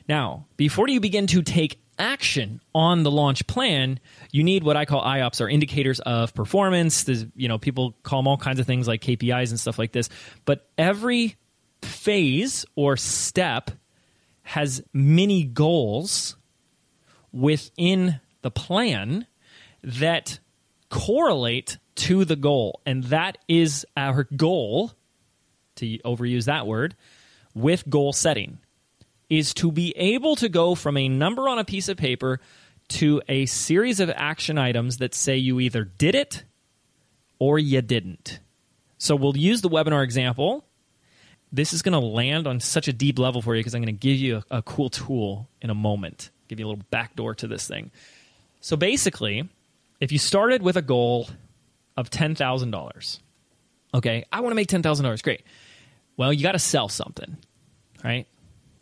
Now, 0.07 0.45
before 0.55 0.87
you 0.87 0.99
begin 0.99 1.27
to 1.27 1.41
take 1.41 1.81
action 1.99 2.61
on 2.73 3.03
the 3.03 3.11
launch 3.11 3.45
plan, 3.45 3.99
you 4.31 4.43
need 4.43 4.63
what 4.63 4.77
I 4.77 4.85
call 4.85 5.03
IOPS 5.03 5.41
or 5.41 5.49
indicators 5.49 5.99
of 5.99 6.33
performance. 6.33 7.03
There's, 7.03 7.25
you 7.35 7.47
know, 7.47 7.57
people 7.57 7.95
call 8.03 8.19
them 8.19 8.27
all 8.27 8.37
kinds 8.37 8.59
of 8.59 8.65
things 8.65 8.87
like 8.87 9.01
KPIs 9.01 9.49
and 9.49 9.59
stuff 9.59 9.77
like 9.77 9.91
this. 9.91 10.09
But 10.45 10.69
every 10.77 11.35
phase 11.81 12.65
or 12.75 12.97
step 12.97 13.71
has 14.43 14.81
many 14.93 15.43
goals 15.43 16.35
within 17.31 18.19
the 18.41 18.51
plan 18.51 19.27
that 19.83 20.39
correlate 20.89 21.77
to 21.95 22.25
the 22.25 22.35
goal. 22.35 22.81
And 22.85 23.03
that 23.05 23.37
is 23.47 23.85
our 23.95 24.23
goal, 24.23 24.93
to 25.75 25.97
overuse 25.99 26.45
that 26.45 26.65
word, 26.65 26.95
with 27.53 27.87
goal 27.89 28.13
setting 28.13 28.59
is 29.29 29.53
to 29.55 29.71
be 29.71 29.95
able 29.95 30.35
to 30.37 30.49
go 30.49 30.75
from 30.75 30.97
a 30.97 31.07
number 31.07 31.47
on 31.47 31.59
a 31.59 31.65
piece 31.65 31.89
of 31.89 31.97
paper 31.97 32.39
to 32.87 33.21
a 33.29 33.45
series 33.45 33.99
of 33.99 34.09
action 34.15 34.57
items 34.57 34.97
that 34.97 35.13
say 35.13 35.37
you 35.37 35.59
either 35.59 35.83
did 35.83 36.15
it 36.15 36.43
or 37.37 37.59
you 37.59 37.81
didn't. 37.81 38.39
So 38.97 39.15
we'll 39.15 39.37
use 39.37 39.61
the 39.61 39.69
webinar 39.69 40.03
example. 40.03 40.65
This 41.51 41.73
is 41.73 41.81
going 41.81 41.99
to 41.99 42.05
land 42.05 42.47
on 42.47 42.59
such 42.59 42.87
a 42.87 42.93
deep 42.93 43.19
level 43.19 43.41
for 43.41 43.55
you 43.55 43.59
because 43.59 43.75
I'm 43.75 43.81
going 43.81 43.95
to 43.95 43.99
give 43.99 44.17
you 44.17 44.43
a, 44.51 44.57
a, 44.57 44.61
cool 44.61 44.89
tool 44.89 45.47
in 45.61 45.69
a 45.69 45.75
moment, 45.75 46.31
give 46.47 46.59
you 46.59 46.65
a 46.65 46.69
little 46.69 46.85
backdoor 46.89 47.35
to 47.35 47.47
this 47.47 47.67
thing. 47.67 47.91
So 48.61 48.75
basically, 48.75 49.47
if 49.99 50.11
you 50.11 50.19
started 50.19 50.61
with 50.61 50.75
a 50.75 50.81
goal 50.81 51.29
of 51.95 52.09
$10,000, 52.09 53.19
okay, 53.93 54.25
I 54.31 54.41
want 54.41 54.51
to 54.51 54.55
make 54.55 54.67
$10,000, 54.67 55.23
great. 55.23 55.43
Well, 56.17 56.33
you 56.33 56.43
got 56.43 56.51
to 56.53 56.59
sell 56.59 56.89
something 56.89 57.37
right? 58.03 58.27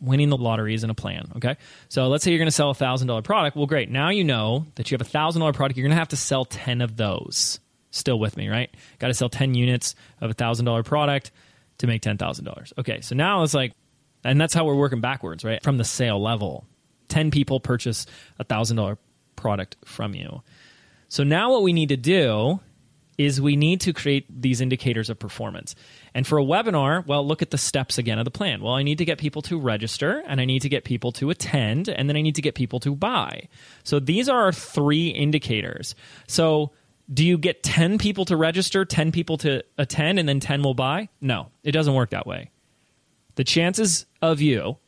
Winning 0.00 0.28
the 0.28 0.36
lottery 0.36 0.74
isn't 0.74 0.88
a 0.88 0.94
plan, 0.94 1.32
okay? 1.36 1.56
So 1.88 2.06
let's 2.06 2.22
say 2.22 2.30
you're 2.30 2.38
going 2.38 2.46
to 2.46 2.52
sell 2.52 2.70
a 2.70 2.74
$1,000 2.74 3.24
product. 3.24 3.56
Well, 3.56 3.66
great. 3.66 3.90
Now 3.90 4.10
you 4.10 4.22
know 4.22 4.66
that 4.76 4.90
you 4.90 4.96
have 4.96 5.06
a 5.06 5.10
$1,000 5.10 5.54
product. 5.54 5.76
You're 5.76 5.86
going 5.86 5.96
to 5.96 5.98
have 5.98 6.08
to 6.08 6.16
sell 6.16 6.44
10 6.44 6.80
of 6.80 6.96
those. 6.96 7.58
Still 7.90 8.18
with 8.18 8.36
me, 8.36 8.48
right? 8.48 8.70
Got 8.98 9.08
to 9.08 9.14
sell 9.14 9.28
10 9.28 9.54
units 9.54 9.94
of 10.20 10.30
a 10.30 10.34
$1,000 10.34 10.84
product 10.84 11.32
to 11.78 11.86
make 11.86 12.02
$10,000. 12.02 12.72
Okay, 12.78 13.00
so 13.00 13.16
now 13.16 13.42
it's 13.42 13.54
like, 13.54 13.72
and 14.24 14.40
that's 14.40 14.54
how 14.54 14.64
we're 14.64 14.74
working 14.76 15.00
backwards, 15.00 15.44
right? 15.44 15.62
From 15.62 15.78
the 15.78 15.84
sale 15.84 16.22
level. 16.22 16.64
10 17.08 17.30
people 17.30 17.58
purchase 17.60 18.06
a 18.38 18.44
$1,000 18.44 18.98
product 19.36 19.76
from 19.84 20.14
you. 20.14 20.42
So 21.08 21.24
now 21.24 21.50
what 21.50 21.62
we 21.62 21.72
need 21.72 21.88
to 21.88 21.96
do 21.96 22.60
is 23.16 23.40
we 23.40 23.56
need 23.56 23.80
to 23.80 23.92
create 23.92 24.26
these 24.28 24.60
indicators 24.60 25.10
of 25.10 25.18
performance. 25.18 25.74
And 26.18 26.26
for 26.26 26.36
a 26.36 26.42
webinar, 26.42 27.06
well, 27.06 27.24
look 27.24 27.42
at 27.42 27.52
the 27.52 27.56
steps 27.58 27.96
again 27.96 28.18
of 28.18 28.24
the 28.24 28.32
plan. 28.32 28.60
Well, 28.60 28.74
I 28.74 28.82
need 28.82 28.98
to 28.98 29.04
get 29.04 29.18
people 29.18 29.40
to 29.42 29.56
register 29.56 30.24
and 30.26 30.40
I 30.40 30.46
need 30.46 30.62
to 30.62 30.68
get 30.68 30.82
people 30.82 31.12
to 31.12 31.30
attend 31.30 31.88
and 31.88 32.08
then 32.08 32.16
I 32.16 32.22
need 32.22 32.34
to 32.34 32.42
get 32.42 32.56
people 32.56 32.80
to 32.80 32.96
buy. 32.96 33.46
So 33.84 34.00
these 34.00 34.28
are 34.28 34.40
our 34.40 34.52
three 34.52 35.10
indicators. 35.10 35.94
So 36.26 36.72
do 37.14 37.24
you 37.24 37.38
get 37.38 37.62
10 37.62 37.98
people 37.98 38.24
to 38.24 38.36
register, 38.36 38.84
10 38.84 39.12
people 39.12 39.38
to 39.38 39.62
attend, 39.78 40.18
and 40.18 40.28
then 40.28 40.40
10 40.40 40.64
will 40.64 40.74
buy? 40.74 41.08
No, 41.20 41.52
it 41.62 41.70
doesn't 41.70 41.94
work 41.94 42.10
that 42.10 42.26
way. 42.26 42.50
The 43.36 43.44
chances 43.44 44.04
of 44.20 44.40
you 44.40 44.78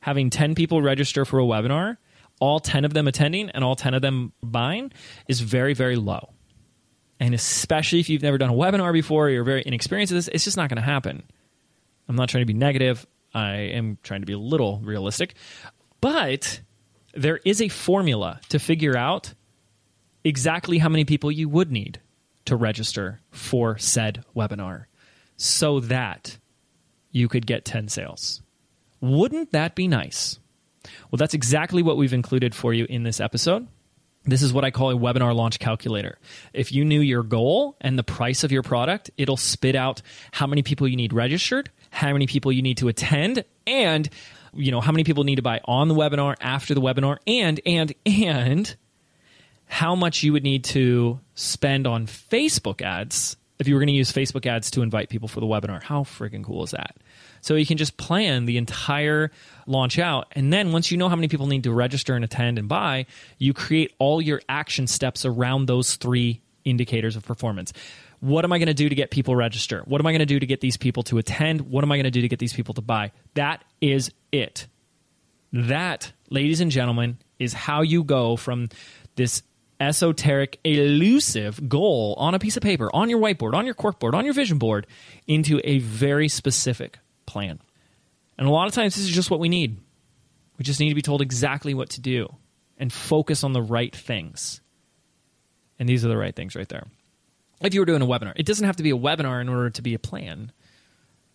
having 0.00 0.30
10 0.30 0.56
people 0.56 0.82
register 0.82 1.24
for 1.24 1.38
a 1.38 1.44
webinar, 1.44 1.98
all 2.40 2.58
10 2.58 2.84
of 2.84 2.92
them 2.92 3.06
attending, 3.06 3.50
and 3.50 3.62
all 3.62 3.76
10 3.76 3.94
of 3.94 4.02
them 4.02 4.32
buying 4.42 4.90
is 5.28 5.42
very, 5.42 5.74
very 5.74 5.94
low. 5.94 6.30
And 7.22 7.34
especially 7.34 8.00
if 8.00 8.08
you've 8.08 8.24
never 8.24 8.36
done 8.36 8.50
a 8.50 8.52
webinar 8.52 8.92
before, 8.92 9.30
you're 9.30 9.44
very 9.44 9.62
inexperienced 9.64 10.12
at 10.12 10.16
this, 10.16 10.26
it's 10.26 10.42
just 10.42 10.56
not 10.56 10.68
going 10.68 10.78
to 10.78 10.82
happen. 10.82 11.22
I'm 12.08 12.16
not 12.16 12.28
trying 12.28 12.42
to 12.42 12.46
be 12.46 12.52
negative. 12.52 13.06
I 13.32 13.52
am 13.52 13.96
trying 14.02 14.22
to 14.22 14.26
be 14.26 14.32
a 14.32 14.38
little 14.38 14.80
realistic. 14.82 15.34
But 16.00 16.60
there 17.14 17.38
is 17.44 17.62
a 17.62 17.68
formula 17.68 18.40
to 18.48 18.58
figure 18.58 18.96
out 18.96 19.34
exactly 20.24 20.78
how 20.78 20.88
many 20.88 21.04
people 21.04 21.30
you 21.30 21.48
would 21.48 21.70
need 21.70 22.00
to 22.46 22.56
register 22.56 23.20
for 23.30 23.78
said 23.78 24.24
webinar 24.34 24.86
so 25.36 25.78
that 25.78 26.38
you 27.12 27.28
could 27.28 27.46
get 27.46 27.64
10 27.64 27.86
sales. 27.86 28.42
Wouldn't 29.00 29.52
that 29.52 29.76
be 29.76 29.86
nice? 29.86 30.40
Well, 31.12 31.18
that's 31.18 31.34
exactly 31.34 31.84
what 31.84 31.96
we've 31.96 32.12
included 32.12 32.52
for 32.52 32.74
you 32.74 32.84
in 32.90 33.04
this 33.04 33.20
episode. 33.20 33.68
This 34.24 34.42
is 34.42 34.52
what 34.52 34.64
I 34.64 34.70
call 34.70 34.90
a 34.90 34.94
webinar 34.94 35.34
launch 35.34 35.58
calculator. 35.58 36.18
If 36.52 36.70
you 36.70 36.84
knew 36.84 37.00
your 37.00 37.24
goal 37.24 37.76
and 37.80 37.98
the 37.98 38.04
price 38.04 38.44
of 38.44 38.52
your 38.52 38.62
product, 38.62 39.10
it'll 39.16 39.36
spit 39.36 39.74
out 39.74 40.00
how 40.30 40.46
many 40.46 40.62
people 40.62 40.86
you 40.86 40.96
need 40.96 41.12
registered, 41.12 41.70
how 41.90 42.12
many 42.12 42.26
people 42.26 42.52
you 42.52 42.62
need 42.62 42.76
to 42.78 42.88
attend, 42.88 43.44
and 43.66 44.08
you 44.54 44.70
know 44.70 44.80
how 44.80 44.92
many 44.92 45.02
people 45.02 45.24
need 45.24 45.36
to 45.36 45.42
buy 45.42 45.60
on 45.64 45.88
the 45.88 45.94
webinar, 45.94 46.36
after 46.40 46.74
the 46.74 46.80
webinar, 46.80 47.18
and 47.26 47.60
and 47.66 47.94
and 48.06 48.76
how 49.66 49.94
much 49.94 50.22
you 50.22 50.32
would 50.32 50.44
need 50.44 50.64
to 50.64 51.18
spend 51.34 51.86
on 51.86 52.06
Facebook 52.06 52.82
ads 52.82 53.36
if 53.58 53.66
you 53.66 53.74
were 53.74 53.80
going 53.80 53.88
to 53.88 53.92
use 53.94 54.12
Facebook 54.12 54.46
ads 54.46 54.70
to 54.72 54.82
invite 54.82 55.08
people 55.08 55.28
for 55.28 55.40
the 55.40 55.46
webinar. 55.46 55.82
How 55.82 56.02
freaking 56.02 56.44
cool 56.44 56.62
is 56.62 56.72
that? 56.72 56.96
So 57.42 57.56
you 57.56 57.66
can 57.66 57.76
just 57.76 57.96
plan 57.96 58.46
the 58.46 58.56
entire 58.56 59.30
launch 59.66 59.98
out. 59.98 60.28
And 60.32 60.52
then 60.52 60.72
once 60.72 60.90
you 60.90 60.96
know 60.96 61.08
how 61.08 61.16
many 61.16 61.28
people 61.28 61.48
need 61.48 61.64
to 61.64 61.72
register 61.72 62.14
and 62.14 62.24
attend 62.24 62.58
and 62.58 62.68
buy, 62.68 63.06
you 63.36 63.52
create 63.52 63.92
all 63.98 64.22
your 64.22 64.40
action 64.48 64.86
steps 64.86 65.26
around 65.26 65.66
those 65.66 65.96
three 65.96 66.40
indicators 66.64 67.16
of 67.16 67.24
performance. 67.24 67.72
What 68.20 68.44
am 68.44 68.52
I 68.52 68.58
going 68.58 68.68
to 68.68 68.74
do 68.74 68.88
to 68.88 68.94
get 68.94 69.10
people 69.10 69.34
register? 69.34 69.82
What 69.86 70.00
am 70.00 70.06
I 70.06 70.12
going 70.12 70.20
to 70.20 70.26
do 70.26 70.38
to 70.38 70.46
get 70.46 70.60
these 70.60 70.76
people 70.76 71.02
to 71.04 71.18
attend? 71.18 71.62
What 71.62 71.82
am 71.82 71.90
I 71.90 71.96
going 71.96 72.04
to 72.04 72.12
do 72.12 72.22
to 72.22 72.28
get 72.28 72.38
these 72.38 72.52
people 72.52 72.74
to 72.74 72.80
buy? 72.80 73.10
That 73.34 73.64
is 73.80 74.12
it. 74.30 74.68
That, 75.52 76.12
ladies 76.30 76.60
and 76.60 76.70
gentlemen, 76.70 77.18
is 77.40 77.52
how 77.52 77.82
you 77.82 78.04
go 78.04 78.36
from 78.36 78.68
this 79.16 79.42
esoteric, 79.80 80.60
elusive 80.62 81.68
goal 81.68 82.14
on 82.16 82.34
a 82.34 82.38
piece 82.38 82.56
of 82.56 82.62
paper, 82.62 82.88
on 82.94 83.10
your 83.10 83.18
whiteboard, 83.18 83.54
on 83.54 83.66
your 83.66 83.74
corkboard, 83.74 84.14
on 84.14 84.24
your 84.24 84.32
vision 84.32 84.58
board, 84.58 84.86
into 85.26 85.60
a 85.64 85.80
very 85.80 86.28
specific 86.28 86.98
plan. 87.32 87.58
And 88.38 88.46
a 88.46 88.50
lot 88.50 88.68
of 88.68 88.74
times, 88.74 88.94
this 88.94 89.04
is 89.04 89.10
just 89.10 89.30
what 89.30 89.40
we 89.40 89.48
need. 89.48 89.78
We 90.58 90.64
just 90.64 90.80
need 90.80 90.90
to 90.90 90.94
be 90.94 91.02
told 91.02 91.22
exactly 91.22 91.74
what 91.74 91.90
to 91.90 92.00
do 92.00 92.34
and 92.78 92.92
focus 92.92 93.42
on 93.42 93.52
the 93.52 93.62
right 93.62 93.94
things. 93.94 94.60
And 95.78 95.88
these 95.88 96.04
are 96.04 96.08
the 96.08 96.16
right 96.16 96.34
things 96.34 96.54
right 96.54 96.68
there. 96.68 96.86
If 97.60 97.74
you 97.74 97.80
were 97.80 97.86
doing 97.86 98.02
a 98.02 98.06
webinar, 98.06 98.32
it 98.36 98.46
doesn't 98.46 98.66
have 98.66 98.76
to 98.76 98.82
be 98.82 98.90
a 98.90 98.96
webinar 98.96 99.40
in 99.40 99.48
order 99.48 99.70
to 99.70 99.82
be 99.82 99.94
a 99.94 99.98
plan. 99.98 100.52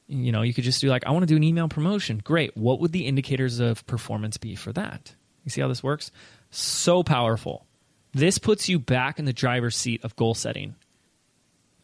You 0.08 0.32
know, 0.32 0.42
you 0.42 0.54
could 0.54 0.64
just 0.64 0.82
do 0.82 0.88
like, 0.88 1.06
I 1.06 1.12
want 1.12 1.24
to 1.24 1.28
do 1.28 1.36
an 1.36 1.44
email 1.44 1.68
promotion. 1.68 2.22
Great. 2.24 2.56
What 2.56 2.80
would 2.80 2.92
the 2.92 3.06
indicators 3.06 3.60
of 3.60 3.86
performance 3.88 4.38
be 4.38 4.56
for 4.56 4.72
that? 4.74 5.14
You 5.44 5.50
see 5.50 5.62
how 5.62 5.68
this 5.68 5.84
works? 5.84 6.12
So 6.52 7.04
powerful. 7.04 7.66
This 8.14 8.38
puts 8.38 8.70
you 8.70 8.80
back 8.80 9.20
in 9.20 9.26
the 9.26 9.34
driver's 9.34 9.76
seat 9.76 10.04
of 10.04 10.16
goal 10.16 10.34
setting. 10.34 10.76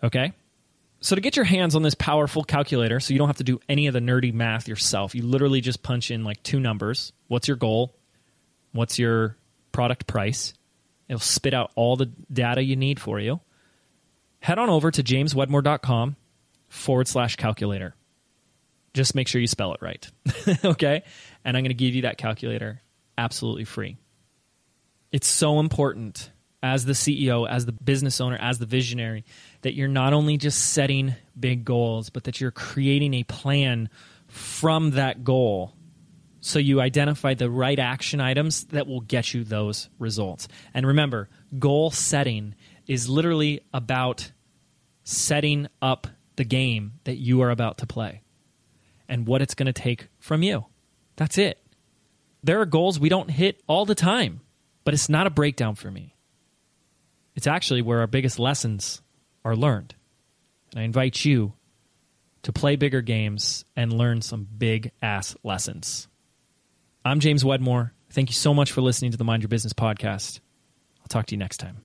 Okay? 0.04 0.34
So 1.04 1.16
to 1.16 1.22
get 1.22 1.36
your 1.36 1.44
hands 1.44 1.76
on 1.76 1.84
this 1.84 1.96
powerful 1.96 2.46
calculator, 2.46 3.02
so 3.02 3.12
you 3.12 3.18
don't 3.18 3.28
have 3.28 3.36
to 3.38 3.44
do 3.44 3.60
any 3.68 3.88
of 3.88 3.94
the 3.94 4.00
nerdy 4.00 4.34
math 4.34 4.70
yourself, 4.70 5.14
you 5.14 5.22
literally 5.22 5.60
just 5.60 5.84
punch 5.84 6.10
in 6.10 6.24
like 6.24 6.42
two 6.44 6.62
numbers. 6.62 7.12
What's 7.28 7.46
your 7.46 7.58
goal? 7.58 7.94
What's 8.72 8.98
your 8.98 9.36
product 9.74 10.08
price? 10.08 10.54
It'll 11.10 11.20
spit 11.20 11.54
out 11.54 11.74
all 11.76 11.98
the 11.98 12.06
data 12.32 12.64
you 12.64 12.78
need 12.78 13.02
for 13.02 13.20
you. 13.20 13.42
Head 14.40 14.58
on 14.58 14.70
over 14.70 14.92
to 14.92 15.04
jameswedmore.com 15.04 16.16
forward 16.70 17.10
slash 17.10 17.36
calculator. 17.36 17.96
Just 18.94 19.14
make 19.14 19.28
sure 19.28 19.42
you 19.42 19.48
spell 19.48 19.74
it 19.74 19.82
right. 19.82 20.10
okay? 20.64 21.04
And 21.44 21.58
I'm 21.58 21.64
going 21.64 21.70
to 21.70 21.74
give 21.74 21.96
you 21.96 22.04
that 22.04 22.18
calculator 22.18 22.82
absolutely 23.18 23.66
free. 23.66 23.98
It's 25.12 25.28
so 25.28 25.60
important 25.60 26.32
as 26.64 26.86
the 26.86 26.94
CEO, 26.94 27.48
as 27.48 27.66
the 27.66 27.74
business 27.74 28.22
owner, 28.22 28.38
as 28.40 28.58
the 28.58 28.66
visionary, 28.66 29.26
that 29.62 29.74
you're 29.76 29.90
not 29.90 30.14
only 30.14 30.38
just 30.38 30.70
setting 30.74 31.14
big 31.38 31.66
goals, 31.66 32.10
but 32.10 32.24
that 32.24 32.40
you're 32.40 32.52
creating 32.52 33.14
a 33.14 33.24
plan 33.24 33.90
from 34.28 34.92
that 34.92 35.26
goal. 35.26 35.74
So 36.40 36.60
you 36.60 36.80
identify 36.80 37.34
the 37.34 37.50
right 37.50 37.78
action 37.78 38.22
items 38.22 38.64
that 38.66 38.88
will 38.88 39.02
get 39.02 39.34
you 39.34 39.44
those 39.44 39.90
results. 40.00 40.48
And 40.74 40.88
remember, 40.88 41.30
goal 41.60 41.92
setting 41.92 42.56
is 42.88 43.10
literally 43.10 43.62
about 43.74 44.32
setting 45.04 45.68
up 45.82 46.08
the 46.38 46.46
game 46.46 46.94
that 47.04 47.18
you 47.18 47.42
are 47.42 47.50
about 47.50 47.78
to 47.80 47.86
play 47.86 48.22
and 49.10 49.28
what 49.28 49.42
it's 49.42 49.54
going 49.54 49.68
to 49.68 49.74
take 49.74 50.08
from 50.18 50.44
you. 50.44 50.66
That's 51.18 51.38
it. 51.38 51.60
There 52.42 52.62
are 52.62 52.66
goals 52.66 53.00
we 53.00 53.10
don't 53.10 53.30
hit 53.30 53.62
all 53.68 53.86
the 53.86 53.96
time, 53.96 54.42
but 54.86 54.94
it's 54.94 55.10
not 55.10 55.28
a 55.28 55.30
breakdown 55.30 55.76
for 55.76 55.92
me. 55.92 56.13
It's 57.36 57.48
actually 57.48 57.82
where 57.82 58.00
our 58.00 58.08
biggest 58.08 58.38
lessons 58.38 59.02
are 59.44 59.56
learned. 59.56 59.96
And 60.72 60.82
I 60.82 60.84
invite 60.84 61.26
you 61.26 61.54
to 62.44 62.54
play 62.54 62.76
bigger 62.76 63.02
games 63.02 63.66
and 63.76 63.92
learn 63.92 64.22
some 64.22 64.48
big 64.58 64.92
ass 65.02 65.36
lessons. 65.44 66.08
I'm 67.04 67.20
James 67.20 67.44
Wedmore. 67.44 67.94
Thank 68.12 68.30
you 68.30 68.36
so 68.36 68.54
much 68.54 68.72
for 68.72 68.82
listening 68.82 69.12
to 69.12 69.18
the 69.18 69.24
Mind 69.24 69.42
Your 69.42 69.50
Business 69.50 69.74
podcast. 69.74 70.40
I'll 71.02 71.08
talk 71.08 71.26
to 71.28 71.36
you 71.36 71.40
next 71.40 71.58
time. 71.58 71.84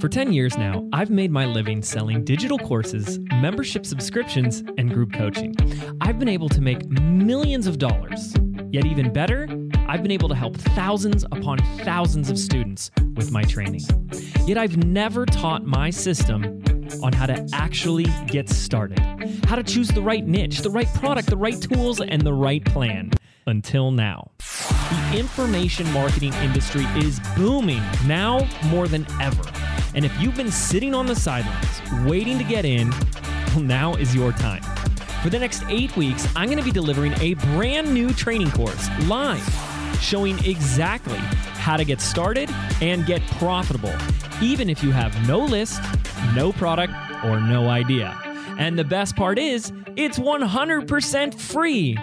For 0.00 0.08
10 0.08 0.32
years 0.32 0.56
now, 0.56 0.86
I've 0.92 1.10
made 1.10 1.30
my 1.30 1.46
living 1.46 1.82
selling 1.82 2.24
digital 2.24 2.58
courses, 2.58 3.18
membership 3.40 3.84
subscriptions, 3.84 4.62
and 4.78 4.92
group 4.92 5.12
coaching. 5.12 5.54
I've 6.00 6.18
been 6.18 6.28
able 6.28 6.48
to 6.50 6.60
make 6.60 6.86
millions 6.86 7.66
of 7.66 7.78
dollars. 7.78 8.34
Yet, 8.70 8.84
even 8.86 9.12
better, 9.12 9.46
I've 9.86 10.02
been 10.02 10.10
able 10.10 10.28
to 10.30 10.34
help 10.34 10.56
thousands 10.56 11.24
upon 11.24 11.58
thousands 11.84 12.30
of 12.30 12.38
students 12.38 12.90
with 13.16 13.30
my 13.30 13.42
training. 13.42 13.82
Yet 14.46 14.56
I've 14.56 14.76
never 14.76 15.26
taught 15.26 15.64
my 15.64 15.90
system 15.90 16.62
on 17.02 17.12
how 17.12 17.26
to 17.26 17.46
actually 17.52 18.06
get 18.26 18.48
started, 18.48 18.98
how 19.46 19.56
to 19.56 19.62
choose 19.62 19.88
the 19.88 20.02
right 20.02 20.26
niche, 20.26 20.60
the 20.60 20.70
right 20.70 20.92
product, 20.94 21.28
the 21.28 21.36
right 21.36 21.60
tools, 21.60 22.00
and 22.00 22.22
the 22.22 22.32
right 22.32 22.64
plan 22.64 23.10
until 23.46 23.90
now. 23.90 24.30
The 24.38 25.18
information 25.18 25.90
marketing 25.92 26.32
industry 26.34 26.84
is 26.96 27.20
booming 27.36 27.82
now 28.06 28.48
more 28.66 28.88
than 28.88 29.06
ever. 29.20 29.44
And 29.94 30.04
if 30.04 30.18
you've 30.20 30.36
been 30.36 30.50
sitting 30.50 30.94
on 30.94 31.06
the 31.06 31.14
sidelines 31.14 31.80
waiting 32.04 32.38
to 32.38 32.44
get 32.44 32.64
in, 32.64 32.90
well, 33.48 33.60
now 33.60 33.94
is 33.94 34.14
your 34.14 34.32
time. 34.32 34.62
For 35.22 35.30
the 35.30 35.38
next 35.38 35.62
eight 35.68 35.96
weeks, 35.96 36.26
I'm 36.36 36.46
going 36.46 36.58
to 36.58 36.64
be 36.64 36.72
delivering 36.72 37.14
a 37.20 37.34
brand 37.34 37.92
new 37.92 38.12
training 38.12 38.50
course 38.50 38.88
live 39.06 39.73
showing 40.00 40.38
exactly 40.44 41.18
how 41.18 41.76
to 41.76 41.84
get 41.84 42.00
started 42.00 42.50
and 42.80 43.06
get 43.06 43.22
profitable, 43.32 43.94
even 44.42 44.68
if 44.68 44.82
you 44.82 44.90
have 44.90 45.28
no 45.28 45.38
list, 45.38 45.80
no 46.34 46.52
product, 46.52 46.92
or 47.24 47.40
no 47.40 47.68
idea. 47.68 48.18
And 48.58 48.78
the 48.78 48.84
best 48.84 49.16
part 49.16 49.38
is, 49.38 49.72
it's 49.96 50.18
100% 50.18 51.34
free. 51.34 51.96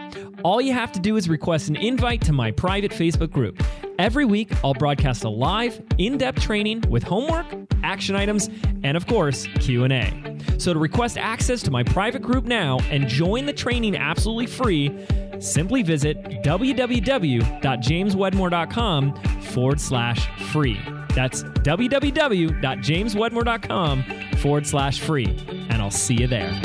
All 0.44 0.62
you 0.62 0.74
have 0.74 0.92
to 0.94 1.00
do 1.00 1.18
is 1.18 1.30
request 1.30 1.70
an 1.70 1.76
invite 1.76 2.22
to 2.22 2.34
my 2.34 2.52
private 2.52 2.92
Facebook 2.92 3.32
group 3.32 3.62
Every 4.02 4.26
week, 4.26 4.52
I'll 4.64 4.74
broadcast 4.74 5.24
a 5.26 5.30
live, 5.30 5.80
in-depth 6.00 6.42
training 6.42 6.82
with 6.90 7.04
homework, 7.04 7.46
action 7.84 8.16
items, 8.16 8.50
and 8.82 8.98
of 8.98 9.06
course, 9.06 9.46
Q&A. 9.60 10.40
So 10.58 10.74
to 10.74 10.80
request 10.80 11.20
access 11.20 11.62
to 11.62 11.70
my 11.70 11.84
private 11.84 12.24
group 12.24 12.46
now 12.46 12.80
and 12.90 13.08
join 13.08 13.46
the 13.46 13.54
training 13.54 13.96
absolutely 13.96 14.48
free, 14.48 14.92
simply 15.40 15.84
visit 15.84 16.20
www.jameswedmore.com 16.24 19.24
forward 19.42 19.80
slash 19.80 20.52
free. 20.52 20.80
That's 21.14 21.44
www.jameswedmore.com 21.44 24.04
forward 24.38 24.66
slash 24.66 25.00
free. 25.00 25.38
And 25.70 25.80
I'll 25.80 25.92
see 25.92 26.16
you 26.16 26.26
there. 26.26 26.60